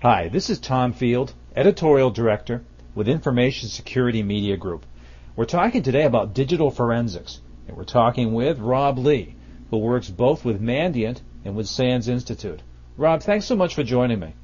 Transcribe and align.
Hi, 0.00 0.28
this 0.28 0.48
is 0.48 0.60
Tom 0.60 0.92
Field, 0.92 1.34
Editorial 1.56 2.10
Director 2.10 2.62
with 2.94 3.08
Information 3.08 3.68
Security 3.68 4.22
Media 4.22 4.56
Group. 4.56 4.86
We're 5.34 5.44
talking 5.44 5.82
today 5.82 6.04
about 6.04 6.34
digital 6.34 6.70
forensics, 6.70 7.40
and 7.66 7.76
we're 7.76 7.82
talking 7.82 8.32
with 8.32 8.60
Rob 8.60 8.96
Lee, 8.96 9.34
who 9.70 9.78
works 9.78 10.08
both 10.08 10.44
with 10.44 10.62
Mandiant 10.62 11.20
and 11.44 11.56
with 11.56 11.66
SANS 11.66 12.06
Institute. 12.06 12.62
Rob, 12.96 13.24
thanks 13.24 13.46
so 13.46 13.56
much 13.56 13.74
for 13.74 13.82
joining 13.82 14.20
me. 14.20 14.34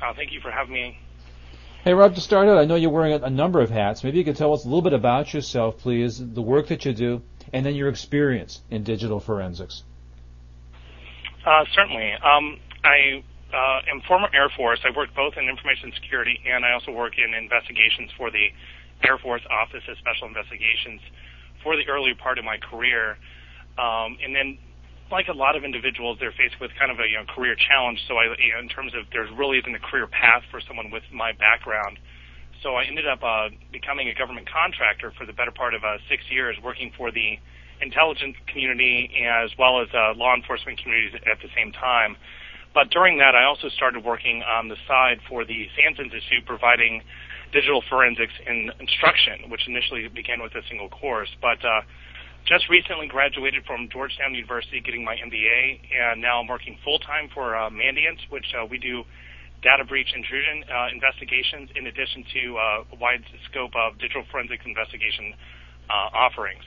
Uh, 0.00 0.14
thank 0.14 0.32
you 0.32 0.40
for 0.40 0.50
having 0.50 0.72
me. 0.72 0.98
Hey, 1.84 1.92
Rob, 1.92 2.14
to 2.14 2.20
start 2.22 2.48
out, 2.48 2.56
I 2.56 2.64
know 2.64 2.76
you're 2.76 2.88
wearing 2.88 3.12
a, 3.12 3.26
a 3.26 3.30
number 3.30 3.60
of 3.60 3.68
hats. 3.68 4.02
Maybe 4.02 4.16
you 4.16 4.24
could 4.24 4.36
tell 4.36 4.54
us 4.54 4.64
a 4.64 4.66
little 4.66 4.80
bit 4.80 4.94
about 4.94 5.34
yourself, 5.34 5.76
please, 5.76 6.18
the 6.18 6.40
work 6.40 6.68
that 6.68 6.86
you 6.86 6.94
do, 6.94 7.20
and 7.52 7.66
then 7.66 7.74
your 7.74 7.90
experience 7.90 8.62
in 8.70 8.82
digital 8.82 9.20
forensics. 9.20 9.82
Uh, 11.44 11.66
certainly. 11.74 12.14
Um, 12.14 12.58
I 12.82 13.22
uh, 13.52 13.78
am 13.90 14.00
former 14.08 14.28
Air 14.34 14.50
Force. 14.56 14.80
I 14.84 14.90
worked 14.96 15.14
both 15.14 15.34
in 15.36 15.48
information 15.48 15.92
security 15.94 16.40
and 16.46 16.64
I 16.64 16.72
also 16.72 16.90
work 16.90 17.14
in 17.18 17.34
investigations 17.34 18.10
for 18.16 18.30
the 18.30 18.50
Air 19.04 19.18
Force 19.18 19.42
Office 19.50 19.82
of 19.88 19.96
Special 19.98 20.26
Investigations 20.26 21.00
for 21.62 21.76
the 21.76 21.86
early 21.88 22.14
part 22.14 22.38
of 22.38 22.44
my 22.44 22.56
career. 22.58 23.18
Um, 23.78 24.16
and 24.22 24.34
then, 24.34 24.58
like 25.10 25.28
a 25.28 25.36
lot 25.36 25.54
of 25.54 25.62
individuals, 25.62 26.18
they're 26.18 26.34
faced 26.34 26.58
with 26.60 26.70
kind 26.78 26.90
of 26.90 26.98
a 26.98 27.06
you 27.06 27.14
know, 27.14 27.24
career 27.30 27.54
challenge. 27.54 28.00
So, 28.08 28.16
I, 28.16 28.34
you 28.38 28.54
know, 28.54 28.60
in 28.60 28.68
terms 28.68 28.92
of 28.94 29.06
there 29.12 29.26
really 29.36 29.58
isn't 29.58 29.74
a 29.74 29.78
career 29.78 30.06
path 30.06 30.42
for 30.50 30.60
someone 30.66 30.90
with 30.90 31.04
my 31.12 31.32
background. 31.32 31.98
So, 32.62 32.74
I 32.74 32.84
ended 32.84 33.06
up 33.06 33.22
uh, 33.22 33.50
becoming 33.70 34.08
a 34.08 34.14
government 34.14 34.48
contractor 34.50 35.12
for 35.16 35.26
the 35.26 35.32
better 35.32 35.52
part 35.52 35.74
of 35.74 35.84
uh, 35.84 35.98
six 36.08 36.24
years, 36.30 36.56
working 36.64 36.90
for 36.96 37.12
the 37.12 37.38
intelligence 37.80 38.36
community 38.48 39.12
as 39.28 39.50
well 39.58 39.80
as 39.80 39.88
uh, 39.92 40.14
law 40.16 40.34
enforcement 40.34 40.80
communities 40.82 41.14
at 41.14 41.38
the 41.42 41.48
same 41.54 41.72
time. 41.72 42.16
But 42.76 42.90
during 42.90 43.16
that, 43.24 43.34
I 43.34 43.48
also 43.48 43.70
started 43.70 44.04
working 44.04 44.42
on 44.44 44.68
the 44.68 44.76
side 44.86 45.24
for 45.26 45.46
the 45.46 45.64
SANS 45.72 45.96
Institute, 45.98 46.44
providing 46.44 47.00
digital 47.50 47.80
forensics 47.88 48.34
in 48.46 48.70
instruction, 48.78 49.48
which 49.48 49.66
initially 49.66 50.06
began 50.08 50.42
with 50.42 50.54
a 50.54 50.60
single 50.68 50.90
course. 50.90 51.32
But 51.40 51.64
uh, 51.64 51.80
just 52.44 52.68
recently 52.68 53.06
graduated 53.06 53.64
from 53.64 53.88
Georgetown 53.88 54.34
University, 54.34 54.84
getting 54.84 55.04
my 55.08 55.16
MBA, 55.16 55.88
and 55.88 56.20
now 56.20 56.38
I'm 56.38 56.48
working 56.48 56.76
full 56.84 56.98
time 56.98 57.30
for 57.32 57.56
uh, 57.56 57.70
Mandiant, 57.70 58.20
which 58.28 58.52
uh, 58.52 58.66
we 58.68 58.76
do 58.76 59.04
data 59.62 59.86
breach 59.88 60.12
intrusion 60.14 60.68
uh, 60.68 60.92
investigations 60.92 61.70
in 61.76 61.86
addition 61.86 62.28
to 62.28 62.58
uh, 62.58 62.92
a 62.92 62.96
wide 63.00 63.24
scope 63.48 63.72
of 63.72 63.96
digital 63.96 64.24
forensics 64.30 64.66
investigation 64.66 65.32
uh, 65.88 66.12
offerings. 66.12 66.64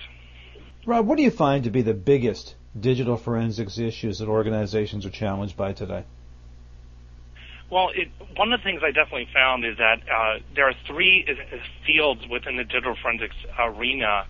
Rob, 0.87 1.05
what 1.05 1.17
do 1.17 1.23
you 1.23 1.29
find 1.29 1.65
to 1.65 1.69
be 1.69 1.83
the 1.83 1.93
biggest 1.93 2.55
digital 2.77 3.17
forensics 3.17 3.77
issues 3.77 4.19
that 4.19 4.27
organizations 4.27 5.05
are 5.05 5.09
challenged 5.09 5.57
by 5.57 5.73
today? 5.73 6.03
Well, 7.71 7.89
it, 7.93 8.09
one 8.35 8.51
of 8.51 8.59
the 8.59 8.63
things 8.63 8.81
I 8.83 8.91
definitely 8.91 9.29
found 9.33 9.63
is 9.63 9.77
that 9.77 9.99
uh, 10.09 10.39
there 10.55 10.67
are 10.67 10.73
three 10.87 11.25
fields 11.85 12.21
within 12.29 12.57
the 12.57 12.63
digital 12.63 12.95
forensics 13.01 13.35
arena 13.59 14.25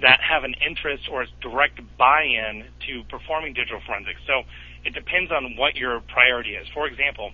that 0.00 0.20
have 0.20 0.44
an 0.44 0.54
interest 0.66 1.08
or 1.10 1.26
direct 1.42 1.80
buy-in 1.98 2.64
to 2.86 3.02
performing 3.10 3.52
digital 3.52 3.80
forensics. 3.84 4.20
So 4.26 4.42
it 4.84 4.94
depends 4.94 5.30
on 5.30 5.56
what 5.56 5.76
your 5.76 6.00
priority 6.00 6.54
is. 6.54 6.66
For 6.72 6.86
example, 6.86 7.32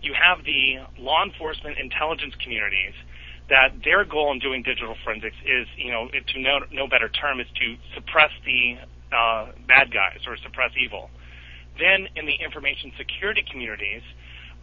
you 0.00 0.14
have 0.14 0.44
the 0.44 0.78
law 0.98 1.24
enforcement 1.24 1.76
intelligence 1.78 2.34
communities 2.42 2.94
that 3.50 3.84
their 3.84 4.04
goal 4.04 4.32
in 4.32 4.38
doing 4.38 4.62
digital 4.62 4.96
forensics 5.04 5.36
is, 5.44 5.66
you 5.76 5.90
know, 5.90 6.08
to 6.08 6.40
no, 6.40 6.60
no 6.72 6.88
better 6.88 7.10
term, 7.10 7.40
is 7.40 7.46
to 7.60 7.76
suppress 7.94 8.30
the 8.46 8.78
uh, 9.14 9.52
bad 9.66 9.92
guys 9.92 10.20
or 10.26 10.36
suppress 10.42 10.72
evil. 10.76 11.10
Then 11.78 12.08
in 12.14 12.26
the 12.26 12.34
information 12.34 12.92
security 12.98 13.44
communities, 13.46 14.02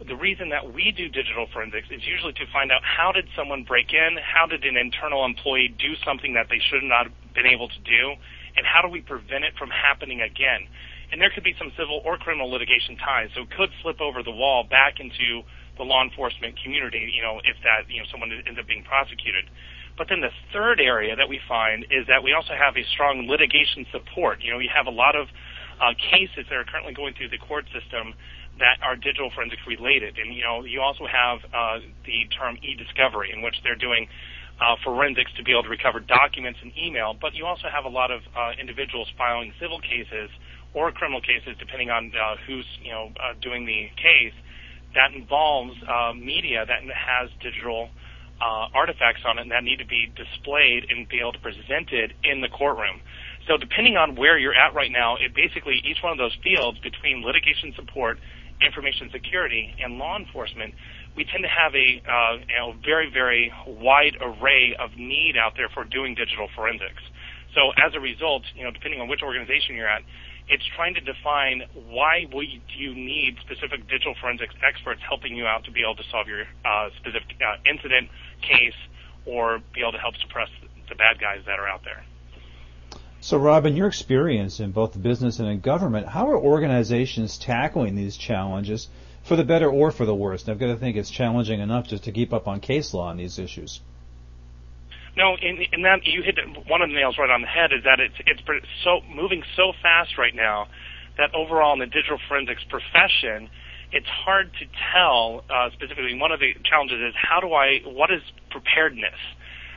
the 0.06 0.16
reason 0.16 0.48
that 0.50 0.72
we 0.72 0.90
do 0.90 1.08
digital 1.08 1.46
forensics 1.52 1.86
is 1.90 2.02
usually 2.06 2.32
to 2.34 2.46
find 2.52 2.72
out 2.72 2.82
how 2.82 3.12
did 3.12 3.28
someone 3.36 3.62
break 3.62 3.92
in, 3.92 4.18
how 4.18 4.46
did 4.46 4.64
an 4.64 4.76
internal 4.76 5.24
employee 5.24 5.74
do 5.78 5.94
something 6.04 6.34
that 6.34 6.48
they 6.48 6.58
should 6.58 6.82
not 6.82 7.06
have 7.06 7.16
been 7.34 7.46
able 7.46 7.68
to 7.68 7.80
do, 7.84 8.16
and 8.56 8.66
how 8.66 8.82
do 8.82 8.88
we 8.88 9.00
prevent 9.00 9.44
it 9.44 9.54
from 9.56 9.70
happening 9.70 10.20
again. 10.20 10.66
And 11.12 11.20
there 11.20 11.30
could 11.30 11.44
be 11.44 11.54
some 11.58 11.70
civil 11.78 12.00
or 12.04 12.16
criminal 12.16 12.50
litigation 12.50 12.96
ties, 12.96 13.28
so 13.36 13.42
it 13.42 13.50
could 13.52 13.70
flip 13.82 14.00
over 14.00 14.22
the 14.22 14.32
wall 14.32 14.64
back 14.64 14.98
into 14.98 15.44
the 15.76 15.84
law 15.84 16.02
enforcement 16.02 16.56
community, 16.62 17.12
you 17.14 17.22
know, 17.22 17.40
if 17.44 17.56
that, 17.62 17.88
you 17.88 18.00
know, 18.00 18.08
someone 18.10 18.32
ends 18.32 18.58
up 18.58 18.66
being 18.66 18.84
prosecuted. 18.84 19.44
But 19.96 20.08
then 20.08 20.20
the 20.20 20.32
third 20.52 20.80
area 20.80 21.14
that 21.16 21.28
we 21.28 21.40
find 21.46 21.84
is 21.90 22.06
that 22.08 22.22
we 22.22 22.32
also 22.32 22.54
have 22.58 22.76
a 22.76 22.84
strong 22.94 23.28
litigation 23.28 23.86
support. 23.92 24.42
You 24.42 24.52
know, 24.52 24.58
we 24.58 24.70
have 24.72 24.86
a 24.86 24.94
lot 24.94 25.16
of 25.16 25.28
uh, 25.80 25.92
cases 26.10 26.46
that 26.48 26.56
are 26.56 26.64
currently 26.64 26.94
going 26.94 27.14
through 27.14 27.28
the 27.28 27.38
court 27.38 27.66
system 27.72 28.14
that 28.58 28.78
are 28.82 28.96
digital 28.96 29.30
forensics 29.34 29.62
related. 29.66 30.18
And, 30.18 30.34
you 30.34 30.42
know, 30.44 30.64
you 30.64 30.80
also 30.80 31.06
have 31.06 31.40
uh, 31.52 31.78
the 32.04 32.28
term 32.36 32.56
e-discovery 32.62 33.32
in 33.32 33.42
which 33.42 33.56
they're 33.62 33.76
doing 33.76 34.08
uh, 34.60 34.76
forensics 34.84 35.32
to 35.36 35.42
be 35.42 35.52
able 35.52 35.64
to 35.64 35.68
recover 35.68 36.00
documents 36.00 36.60
and 36.62 36.72
email. 36.76 37.16
But 37.18 37.34
you 37.34 37.46
also 37.46 37.68
have 37.72 37.84
a 37.84 37.88
lot 37.88 38.10
of 38.10 38.20
uh, 38.36 38.52
individuals 38.60 39.08
filing 39.16 39.52
civil 39.60 39.80
cases 39.80 40.30
or 40.74 40.92
criminal 40.92 41.20
cases, 41.20 41.56
depending 41.58 41.90
on 41.90 42.12
uh, 42.14 42.36
who's, 42.46 42.66
you 42.82 42.92
know, 42.92 43.12
uh, 43.20 43.34
doing 43.40 43.66
the 43.66 43.88
case 43.96 44.32
that 44.94 45.12
involves 45.12 45.72
uh, 45.88 46.12
media 46.12 46.64
that 46.66 46.80
has 46.92 47.30
digital 47.40 47.88
uh, 48.42 48.66
artifacts 48.74 49.22
on 49.24 49.38
it 49.38 49.42
and 49.42 49.50
that 49.52 49.62
need 49.62 49.78
to 49.78 49.86
be 49.86 50.10
displayed 50.18 50.90
and 50.90 51.08
be 51.08 51.20
able 51.20 51.32
to 51.32 51.38
present 51.38 51.92
it 51.92 52.10
in 52.24 52.40
the 52.40 52.48
courtroom. 52.48 53.00
So 53.46 53.56
depending 53.56 53.96
on 53.96 54.16
where 54.16 54.36
you're 54.38 54.54
at 54.54 54.74
right 54.74 54.90
now, 54.90 55.14
it 55.16 55.34
basically 55.34 55.80
each 55.84 56.02
one 56.02 56.10
of 56.10 56.18
those 56.18 56.34
fields 56.42 56.78
between 56.80 57.22
litigation 57.22 57.72
support, 57.76 58.18
information 58.60 59.10
security, 59.12 59.74
and 59.78 59.98
law 59.98 60.18
enforcement, 60.18 60.74
we 61.16 61.24
tend 61.24 61.42
to 61.42 61.50
have 61.50 61.74
a 61.74 62.02
uh, 62.02 62.34
you 62.42 62.58
know, 62.58 62.74
very, 62.84 63.10
very 63.10 63.52
wide 63.66 64.16
array 64.20 64.74
of 64.78 64.90
need 64.96 65.36
out 65.38 65.54
there 65.56 65.68
for 65.68 65.84
doing 65.84 66.14
digital 66.14 66.48
forensics. 66.54 67.02
So 67.54 67.70
as 67.78 67.94
a 67.94 68.00
result, 68.00 68.42
you 68.56 68.64
know, 68.64 68.70
depending 68.70 69.00
on 69.00 69.08
which 69.08 69.22
organization 69.22 69.76
you're 69.76 69.88
at, 69.88 70.02
it's 70.48 70.64
trying 70.76 70.94
to 70.94 71.00
define 71.00 71.62
why 71.88 72.24
do 72.30 72.42
you 72.76 72.94
need 72.94 73.36
specific 73.40 73.88
digital 73.88 74.14
forensics 74.20 74.54
experts 74.66 75.00
helping 75.06 75.36
you 75.36 75.46
out 75.46 75.64
to 75.64 75.70
be 75.70 75.82
able 75.82 75.96
to 75.96 76.04
solve 76.10 76.26
your 76.28 76.44
uh, 76.64 76.88
specific 76.98 77.36
uh, 77.40 77.56
incident, 77.68 78.08
case, 78.42 78.74
or 79.24 79.60
be 79.72 79.80
able 79.80 79.92
to 79.92 79.98
help 79.98 80.16
suppress 80.16 80.48
the 80.88 80.94
bad 80.94 81.20
guys 81.20 81.40
that 81.46 81.58
are 81.58 81.68
out 81.68 81.84
there. 81.84 82.04
So, 83.20 83.38
Rob, 83.38 83.66
in 83.66 83.76
your 83.76 83.86
experience 83.86 84.58
in 84.58 84.72
both 84.72 85.00
business 85.00 85.38
and 85.38 85.48
in 85.48 85.60
government, 85.60 86.08
how 86.08 86.28
are 86.28 86.36
organizations 86.36 87.38
tackling 87.38 87.94
these 87.94 88.16
challenges 88.16 88.88
for 89.22 89.36
the 89.36 89.44
better 89.44 89.70
or 89.70 89.92
for 89.92 90.04
the 90.04 90.14
worse? 90.14 90.48
I've 90.48 90.58
got 90.58 90.66
to 90.66 90.76
think 90.76 90.96
it's 90.96 91.08
challenging 91.08 91.60
enough 91.60 91.86
just 91.86 92.02
to 92.04 92.12
keep 92.12 92.32
up 92.32 92.48
on 92.48 92.58
case 92.58 92.92
law 92.92 93.08
on 93.08 93.16
these 93.16 93.38
issues. 93.38 93.80
No, 95.16 95.36
in, 95.36 95.60
in 95.72 95.82
that 95.82 96.06
you 96.06 96.22
hit 96.22 96.38
one 96.68 96.80
of 96.80 96.88
the 96.88 96.94
nails 96.94 97.16
right 97.18 97.28
on 97.28 97.42
the 97.42 97.46
head. 97.46 97.72
Is 97.72 97.84
that 97.84 98.00
it's 98.00 98.14
it's 98.26 98.40
so 98.84 99.00
moving 99.14 99.42
so 99.56 99.72
fast 99.82 100.16
right 100.16 100.34
now 100.34 100.68
that 101.18 101.34
overall 101.34 101.74
in 101.74 101.80
the 101.80 101.86
digital 101.86 102.18
forensics 102.28 102.64
profession, 102.68 103.50
it's 103.92 104.08
hard 104.08 104.50
to 104.58 104.64
tell 104.92 105.44
uh, 105.50 105.68
specifically. 105.72 106.16
One 106.18 106.32
of 106.32 106.40
the 106.40 106.54
challenges 106.64 106.98
is 107.00 107.14
how 107.16 107.40
do 107.40 107.52
I 107.52 107.80
what 107.84 108.10
is 108.10 108.22
preparedness? 108.50 109.20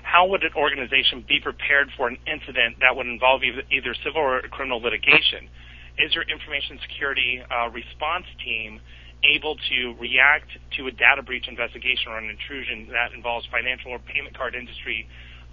How 0.04 0.26
would 0.28 0.44
an 0.44 0.54
organization 0.56 1.26
be 1.28 1.40
prepared 1.42 1.90
for 1.98 2.08
an 2.08 2.18
incident 2.28 2.78
that 2.80 2.96
would 2.96 3.08
involve 3.08 3.44
either, 3.44 3.64
either 3.72 3.96
civil 4.06 4.22
or 4.22 4.40
criminal 4.54 4.80
litigation? 4.80 5.50
Is 5.98 6.14
your 6.14 6.24
information 6.24 6.80
security 6.88 7.42
uh, 7.42 7.70
response 7.70 8.26
team 8.44 8.80
able 9.24 9.56
to 9.56 9.96
react 10.00 10.50
to 10.78 10.88
a 10.88 10.92
data 10.92 11.24
breach 11.24 11.48
investigation 11.48 12.12
or 12.12 12.18
an 12.18 12.30
intrusion 12.30 12.88
that 12.92 13.14
involves 13.14 13.46
financial 13.52 13.92
or 13.92 14.00
payment 14.00 14.38
card 14.38 14.56
industry 14.56 15.08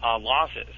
uh, 0.04 0.18
losses. 0.18 0.74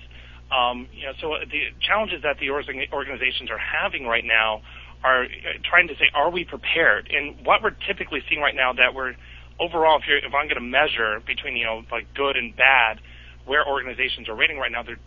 Um, 0.53 0.89
you 0.93 1.07
know, 1.07 1.13
so 1.21 1.35
the 1.51 1.73
challenges 1.81 2.23
that 2.23 2.39
the 2.39 2.51
organizations 2.51 3.51
are 3.51 3.59
having 3.59 4.07
right 4.07 4.25
now 4.25 4.63
are 5.03 5.25
uh, 5.25 5.59
trying 5.69 5.89
to 5.89 5.95
say, 5.95 6.07
are 6.15 6.31
we 6.31 6.45
prepared? 6.45 7.11
And 7.11 7.45
what 7.45 7.63
we're 7.63 7.77
typically 7.87 8.21
seeing 8.29 8.41
right 8.41 8.55
now 8.55 8.73
that 8.73 8.95
we're 8.95 9.15
overall, 9.59 9.99
if, 9.99 10.07
you're, 10.07 10.19
if 10.19 10.33
I'm 10.35 10.47
going 10.47 10.61
to 10.61 10.61
measure 10.61 11.21
between 11.27 11.57
you 11.57 11.65
know 11.65 11.83
like 11.91 12.13
good 12.15 12.37
and 12.37 12.55
bad, 12.55 13.01
where 13.47 13.67
organizations 13.67 14.29
are 14.29 14.35
rating 14.35 14.59
right 14.59 14.73
now, 14.73 14.83
they're 14.83 15.01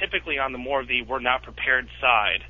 typically 0.00 0.38
on 0.38 0.52
the 0.52 0.58
more 0.58 0.80
of 0.80 0.88
the 0.88 1.02
we're 1.02 1.20
not 1.20 1.42
prepared 1.42 1.86
side 2.00 2.42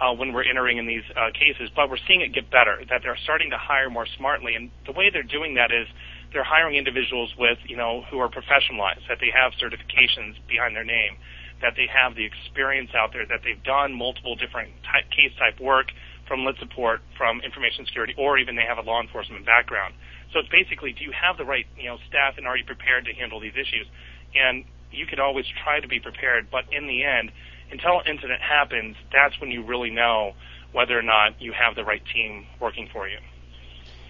uh, 0.00 0.12
when 0.12 0.32
we're 0.32 0.44
entering 0.44 0.78
in 0.78 0.86
these 0.86 1.04
uh, 1.16 1.30
cases. 1.32 1.70
But 1.74 1.88
we're 1.88 2.02
seeing 2.06 2.20
it 2.20 2.32
get 2.32 2.50
better, 2.50 2.82
that 2.90 3.00
they're 3.02 3.18
starting 3.24 3.50
to 3.50 3.58
hire 3.58 3.90
more 3.90 4.06
smartly. 4.16 4.54
And 4.54 4.70
the 4.84 4.92
way 4.92 5.10
they're 5.10 5.22
doing 5.22 5.54
that 5.54 5.72
is 5.72 5.86
they're 6.32 6.44
hiring 6.44 6.76
individuals 6.76 7.32
with, 7.38 7.58
you 7.66 7.76
know, 7.76 8.02
who 8.10 8.18
are 8.18 8.28
professionalized, 8.28 9.08
that 9.08 9.18
they 9.20 9.30
have 9.32 9.52
certifications 9.56 10.36
behind 10.48 10.76
their 10.76 10.84
name, 10.84 11.16
that 11.62 11.72
they 11.76 11.86
have 11.88 12.14
the 12.14 12.24
experience 12.24 12.90
out 12.94 13.12
there, 13.12 13.24
that 13.26 13.40
they've 13.44 13.62
done 13.64 13.94
multiple 13.94 14.36
different 14.36 14.70
type, 14.84 15.08
case 15.10 15.32
type 15.38 15.60
work 15.60 15.86
from 16.28 16.44
lit 16.44 16.56
support, 16.58 17.00
from 17.16 17.40
information 17.40 17.86
security, 17.86 18.14
or 18.18 18.36
even 18.36 18.56
they 18.56 18.66
have 18.66 18.78
a 18.78 18.82
law 18.82 19.00
enforcement 19.00 19.46
background. 19.46 19.94
So 20.32 20.40
it's 20.40 20.48
basically, 20.50 20.92
do 20.92 21.04
you 21.04 21.12
have 21.12 21.38
the 21.38 21.44
right, 21.44 21.64
you 21.78 21.88
know, 21.88 21.98
staff 22.08 22.34
and 22.36 22.46
are 22.46 22.56
you 22.56 22.64
prepared 22.64 23.06
to 23.06 23.14
handle 23.14 23.40
these 23.40 23.54
issues? 23.54 23.86
And 24.34 24.64
you 24.90 25.06
could 25.06 25.20
always 25.20 25.46
try 25.62 25.80
to 25.80 25.88
be 25.88 26.00
prepared, 26.00 26.48
but 26.50 26.64
in 26.72 26.86
the 26.86 27.04
end, 27.04 27.30
until 27.70 28.00
an 28.00 28.06
incident 28.06 28.40
happens, 28.40 28.96
that's 29.12 29.40
when 29.40 29.50
you 29.50 29.64
really 29.64 29.90
know 29.90 30.32
whether 30.72 30.98
or 30.98 31.02
not 31.02 31.40
you 31.40 31.52
have 31.52 31.74
the 31.74 31.84
right 31.84 32.02
team 32.12 32.46
working 32.60 32.88
for 32.92 33.08
you. 33.08 33.18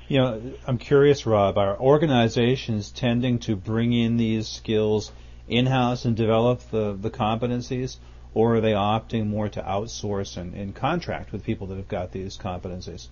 You 0.08 0.19
know, 0.19 0.53
I'm 0.67 0.79
curious, 0.79 1.26
Rob, 1.26 1.58
are 1.58 1.79
organizations 1.79 2.93
tending 2.93 3.41
to 3.41 3.56
bring 3.56 3.93
in 3.93 4.17
these 4.17 4.47
skills 4.47 5.12
in-house 5.49 6.05
and 6.05 6.17
develop 6.17 6.61
the, 6.70 6.93
the 6.94 7.11
competencies, 7.11 7.99
or 8.35 8.56
are 8.56 8.61
they 8.61 8.73
opting 8.73 9.26
more 9.26 9.49
to 9.49 9.62
outsource 9.62 10.37
and, 10.37 10.55
and 10.55 10.75
contract 10.75 11.32
with 11.32 11.44
people 11.44 11.67
that 11.69 11.76
have 11.76 11.88
got 11.88 12.12
these 12.12 12.37
competencies? 12.37 13.08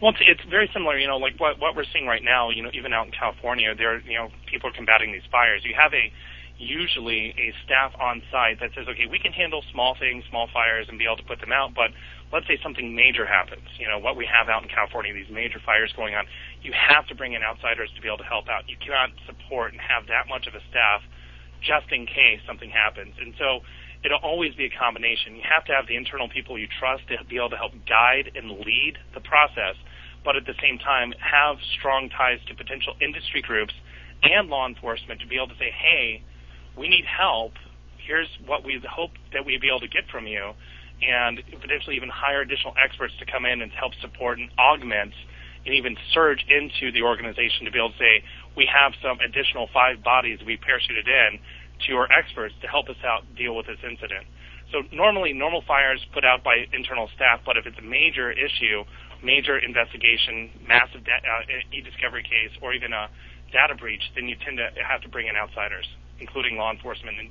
Well, 0.00 0.12
it's, 0.12 0.20
it's 0.20 0.50
very 0.50 0.70
similar. 0.72 0.98
You 0.98 1.08
know, 1.08 1.18
like 1.18 1.38
what 1.38 1.58
what 1.58 1.76
we're 1.76 1.84
seeing 1.92 2.06
right 2.06 2.22
now. 2.22 2.50
You 2.50 2.62
know, 2.62 2.70
even 2.72 2.92
out 2.92 3.06
in 3.06 3.12
California, 3.12 3.74
there, 3.74 4.00
you 4.00 4.14
know, 4.14 4.30
people 4.46 4.70
are 4.70 4.72
combating 4.72 5.12
these 5.12 5.26
fires. 5.30 5.64
You 5.64 5.74
have 5.74 5.92
a 5.92 6.12
usually 6.60 7.32
a 7.40 7.56
staff 7.64 7.92
on 7.98 8.20
site 8.30 8.60
that 8.60 8.70
says, 8.76 8.84
okay, 8.86 9.08
we 9.08 9.18
can 9.18 9.32
handle 9.32 9.64
small 9.72 9.96
things, 9.98 10.24
small 10.28 10.46
fires, 10.52 10.86
and 10.88 10.98
be 10.98 11.08
able 11.08 11.16
to 11.16 11.24
put 11.24 11.40
them 11.40 11.52
out, 11.52 11.72
but 11.74 11.90
let's 12.32 12.46
say 12.46 12.60
something 12.62 12.94
major 12.94 13.24
happens, 13.24 13.66
you 13.80 13.88
know, 13.88 13.98
what 13.98 14.14
we 14.14 14.28
have 14.28 14.48
out 14.48 14.62
in 14.62 14.68
California, 14.68 15.12
these 15.12 15.32
major 15.32 15.58
fires 15.64 15.90
going 15.96 16.14
on, 16.14 16.26
you 16.62 16.72
have 16.76 17.08
to 17.08 17.14
bring 17.14 17.32
in 17.32 17.42
outsiders 17.42 17.90
to 17.96 18.00
be 18.04 18.08
able 18.08 18.20
to 18.20 18.28
help 18.28 18.48
out. 18.48 18.68
You 18.68 18.76
cannot 18.76 19.10
support 19.26 19.72
and 19.72 19.80
have 19.80 20.06
that 20.12 20.28
much 20.28 20.46
of 20.46 20.54
a 20.54 20.60
staff 20.68 21.00
just 21.64 21.90
in 21.90 22.06
case 22.06 22.40
something 22.46 22.70
happens. 22.70 23.16
And 23.18 23.34
so 23.40 23.60
it'll 24.04 24.22
always 24.22 24.54
be 24.54 24.68
a 24.68 24.74
combination. 24.76 25.36
You 25.36 25.42
have 25.48 25.64
to 25.66 25.72
have 25.72 25.88
the 25.88 25.96
internal 25.96 26.28
people 26.28 26.58
you 26.58 26.68
trust 26.68 27.08
to 27.08 27.24
be 27.24 27.36
able 27.36 27.50
to 27.50 27.60
help 27.60 27.72
guide 27.88 28.32
and 28.36 28.60
lead 28.60 29.00
the 29.16 29.20
process, 29.20 29.76
but 30.24 30.36
at 30.36 30.44
the 30.44 30.54
same 30.60 30.78
time 30.78 31.12
have 31.18 31.56
strong 31.78 32.08
ties 32.12 32.38
to 32.48 32.54
potential 32.54 32.94
industry 33.00 33.40
groups 33.40 33.74
and 34.22 34.48
law 34.48 34.68
enforcement 34.68 35.20
to 35.20 35.26
be 35.26 35.36
able 35.36 35.48
to 35.48 35.58
say, 35.58 35.72
hey, 35.72 36.22
we 36.80 36.88
need 36.88 37.04
help. 37.04 37.52
Here's 38.00 38.28
what 38.46 38.64
we 38.64 38.80
hope 38.88 39.12
that 39.36 39.44
we'd 39.44 39.60
be 39.60 39.68
able 39.68 39.84
to 39.84 39.92
get 39.92 40.08
from 40.10 40.26
you 40.26 40.56
and 41.04 41.40
potentially 41.60 41.96
even 41.96 42.08
hire 42.08 42.40
additional 42.40 42.72
experts 42.82 43.12
to 43.20 43.26
come 43.28 43.44
in 43.44 43.60
and 43.60 43.70
help 43.72 43.92
support 44.00 44.38
and 44.38 44.48
augment 44.58 45.12
and 45.64 45.74
even 45.74 45.96
surge 46.12 46.44
into 46.48 46.90
the 46.92 47.02
organization 47.02 47.68
to 47.68 47.70
be 47.70 47.78
able 47.78 47.92
to 47.92 48.00
say, 48.00 48.24
we 48.56 48.64
have 48.64 48.92
some 49.04 49.20
additional 49.20 49.68
five 49.72 50.02
bodies 50.02 50.40
we 50.44 50.56
parachuted 50.56 51.04
in 51.04 51.38
to 51.84 51.92
your 51.92 52.08
experts 52.12 52.54
to 52.64 52.66
help 52.66 52.88
us 52.88 52.96
out 53.04 53.24
deal 53.36 53.54
with 53.54 53.66
this 53.66 53.80
incident. 53.84 54.24
So 54.72 54.80
normally, 54.92 55.32
normal 55.32 55.62
fires 55.66 56.00
put 56.14 56.24
out 56.24 56.44
by 56.44 56.64
internal 56.72 57.08
staff, 57.14 57.40
but 57.44 57.56
if 57.56 57.66
it's 57.66 57.78
a 57.78 57.84
major 57.84 58.30
issue, 58.32 58.84
major 59.22 59.58
investigation, 59.58 60.48
massive 60.66 61.04
da- 61.04 61.20
uh, 61.20 61.72
e-discovery 61.72 62.22
case, 62.22 62.56
or 62.62 62.72
even 62.72 62.92
a 62.92 63.08
data 63.52 63.74
breach, 63.74 64.02
then 64.14 64.28
you 64.28 64.36
tend 64.36 64.58
to 64.58 64.70
have 64.80 65.02
to 65.02 65.08
bring 65.08 65.26
in 65.26 65.36
outsiders, 65.36 65.88
including 66.20 66.56
law 66.56 66.70
enforcement, 66.70 67.18
and, 67.18 67.30